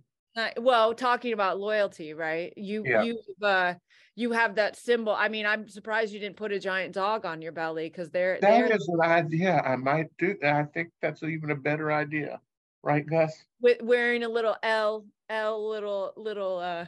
[0.58, 2.52] Well, talking about loyalty, right?
[2.58, 3.04] You yeah.
[3.04, 3.76] you uh
[4.16, 5.14] you have that symbol.
[5.14, 8.39] I mean, I'm surprised you didn't put a giant dog on your belly because they're
[8.41, 9.62] that they're, is an idea.
[9.62, 10.56] I might do that.
[10.56, 12.41] I think that's even a better idea,
[12.82, 13.32] right, Gus?
[13.62, 16.86] With wearing a little L L little little uh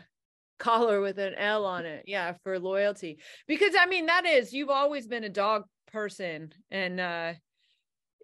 [0.60, 2.06] collar with an L on it.
[2.08, 3.20] Yeah, for loyalty.
[3.47, 7.34] Because I mean, that is you've always been a dog person, and uh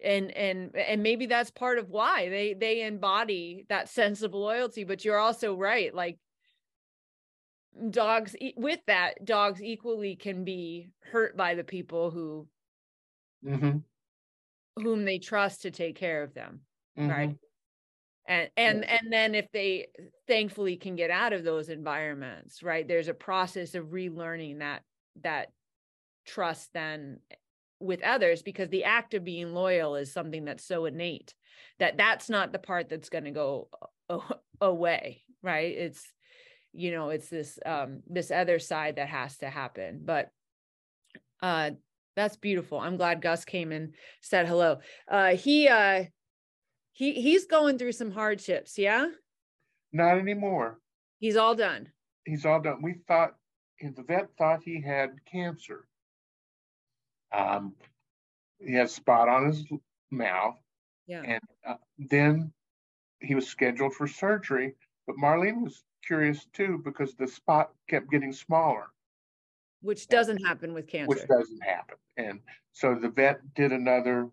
[0.02, 4.84] and and and maybe that's part of why they they embody that sense of loyalty
[4.84, 6.18] but you're also right like
[7.90, 12.46] dogs with that dogs equally can be hurt by the people who
[13.44, 13.78] mm-hmm.
[14.82, 16.60] whom they trust to take care of them
[16.98, 17.10] mm-hmm.
[17.10, 17.36] right
[18.26, 19.88] and and and then if they
[20.28, 24.82] thankfully can get out of those environments right there's a process of relearning that
[25.22, 25.48] that
[26.24, 27.18] trust then
[27.80, 31.34] with others because the act of being loyal is something that's so innate
[31.80, 33.68] that that's not the part that's going to go
[34.60, 35.76] away right?
[35.76, 36.02] It's
[36.72, 40.00] you know it's this um this other side that has to happen.
[40.04, 40.30] But
[41.42, 41.72] uh
[42.14, 42.78] that's beautiful.
[42.78, 44.78] I'm glad gus came and said hello.
[45.08, 46.04] Uh he uh
[46.92, 49.06] he he's going through some hardships yeah
[49.92, 50.78] not anymore
[51.18, 51.88] he's all done
[52.24, 53.34] he's all done we thought
[53.80, 55.86] the vet thought he had cancer
[57.32, 57.74] um,
[58.64, 59.64] he had a spot on his
[60.10, 60.56] mouth.
[61.06, 61.22] Yeah.
[61.22, 62.52] And uh, then
[63.20, 64.74] he was scheduled for surgery,
[65.06, 68.86] but Marlene was curious too because the spot kept getting smaller.
[69.80, 71.08] Which doesn't happen with cancer.
[71.08, 71.96] Which doesn't happen.
[72.16, 72.40] And
[72.72, 74.28] so the vet did another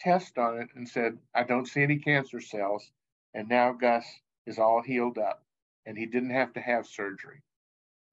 [0.00, 2.90] test on it and said, I don't see any cancer cells.
[3.34, 4.04] And now Gus
[4.46, 5.42] is all healed up
[5.86, 7.42] and he didn't have to have surgery.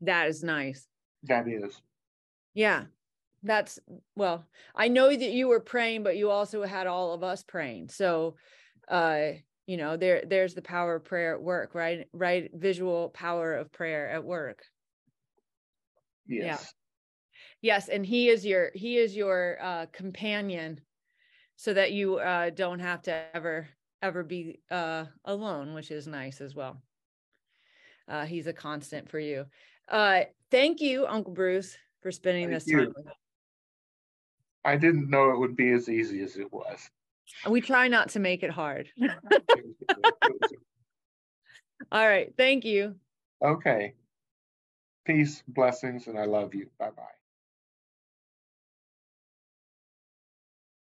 [0.01, 0.87] That is nice.
[1.23, 1.81] That is.
[2.53, 2.85] Yeah
[3.45, 3.79] that's
[4.15, 7.87] well i know that you were praying but you also had all of us praying
[7.87, 8.35] so
[8.89, 9.29] uh
[9.67, 13.71] you know there there's the power of prayer at work right right visual power of
[13.71, 14.63] prayer at work
[16.27, 16.43] yes
[17.61, 17.73] yeah.
[17.73, 20.81] yes and he is your he is your uh companion
[21.55, 23.67] so that you uh don't have to ever
[24.01, 26.81] ever be uh alone which is nice as well
[28.07, 29.45] uh he's a constant for you
[29.89, 32.77] uh thank you uncle bruce for spending thank this you.
[32.77, 33.13] time with us
[34.65, 36.89] I didn't know it would be as easy as it was.
[37.47, 38.89] We try not to make it hard.
[41.91, 42.33] All right.
[42.35, 42.95] Thank you.
[43.43, 43.93] Okay.
[45.05, 46.67] Peace, blessings, and I love you.
[46.79, 47.03] Bye bye.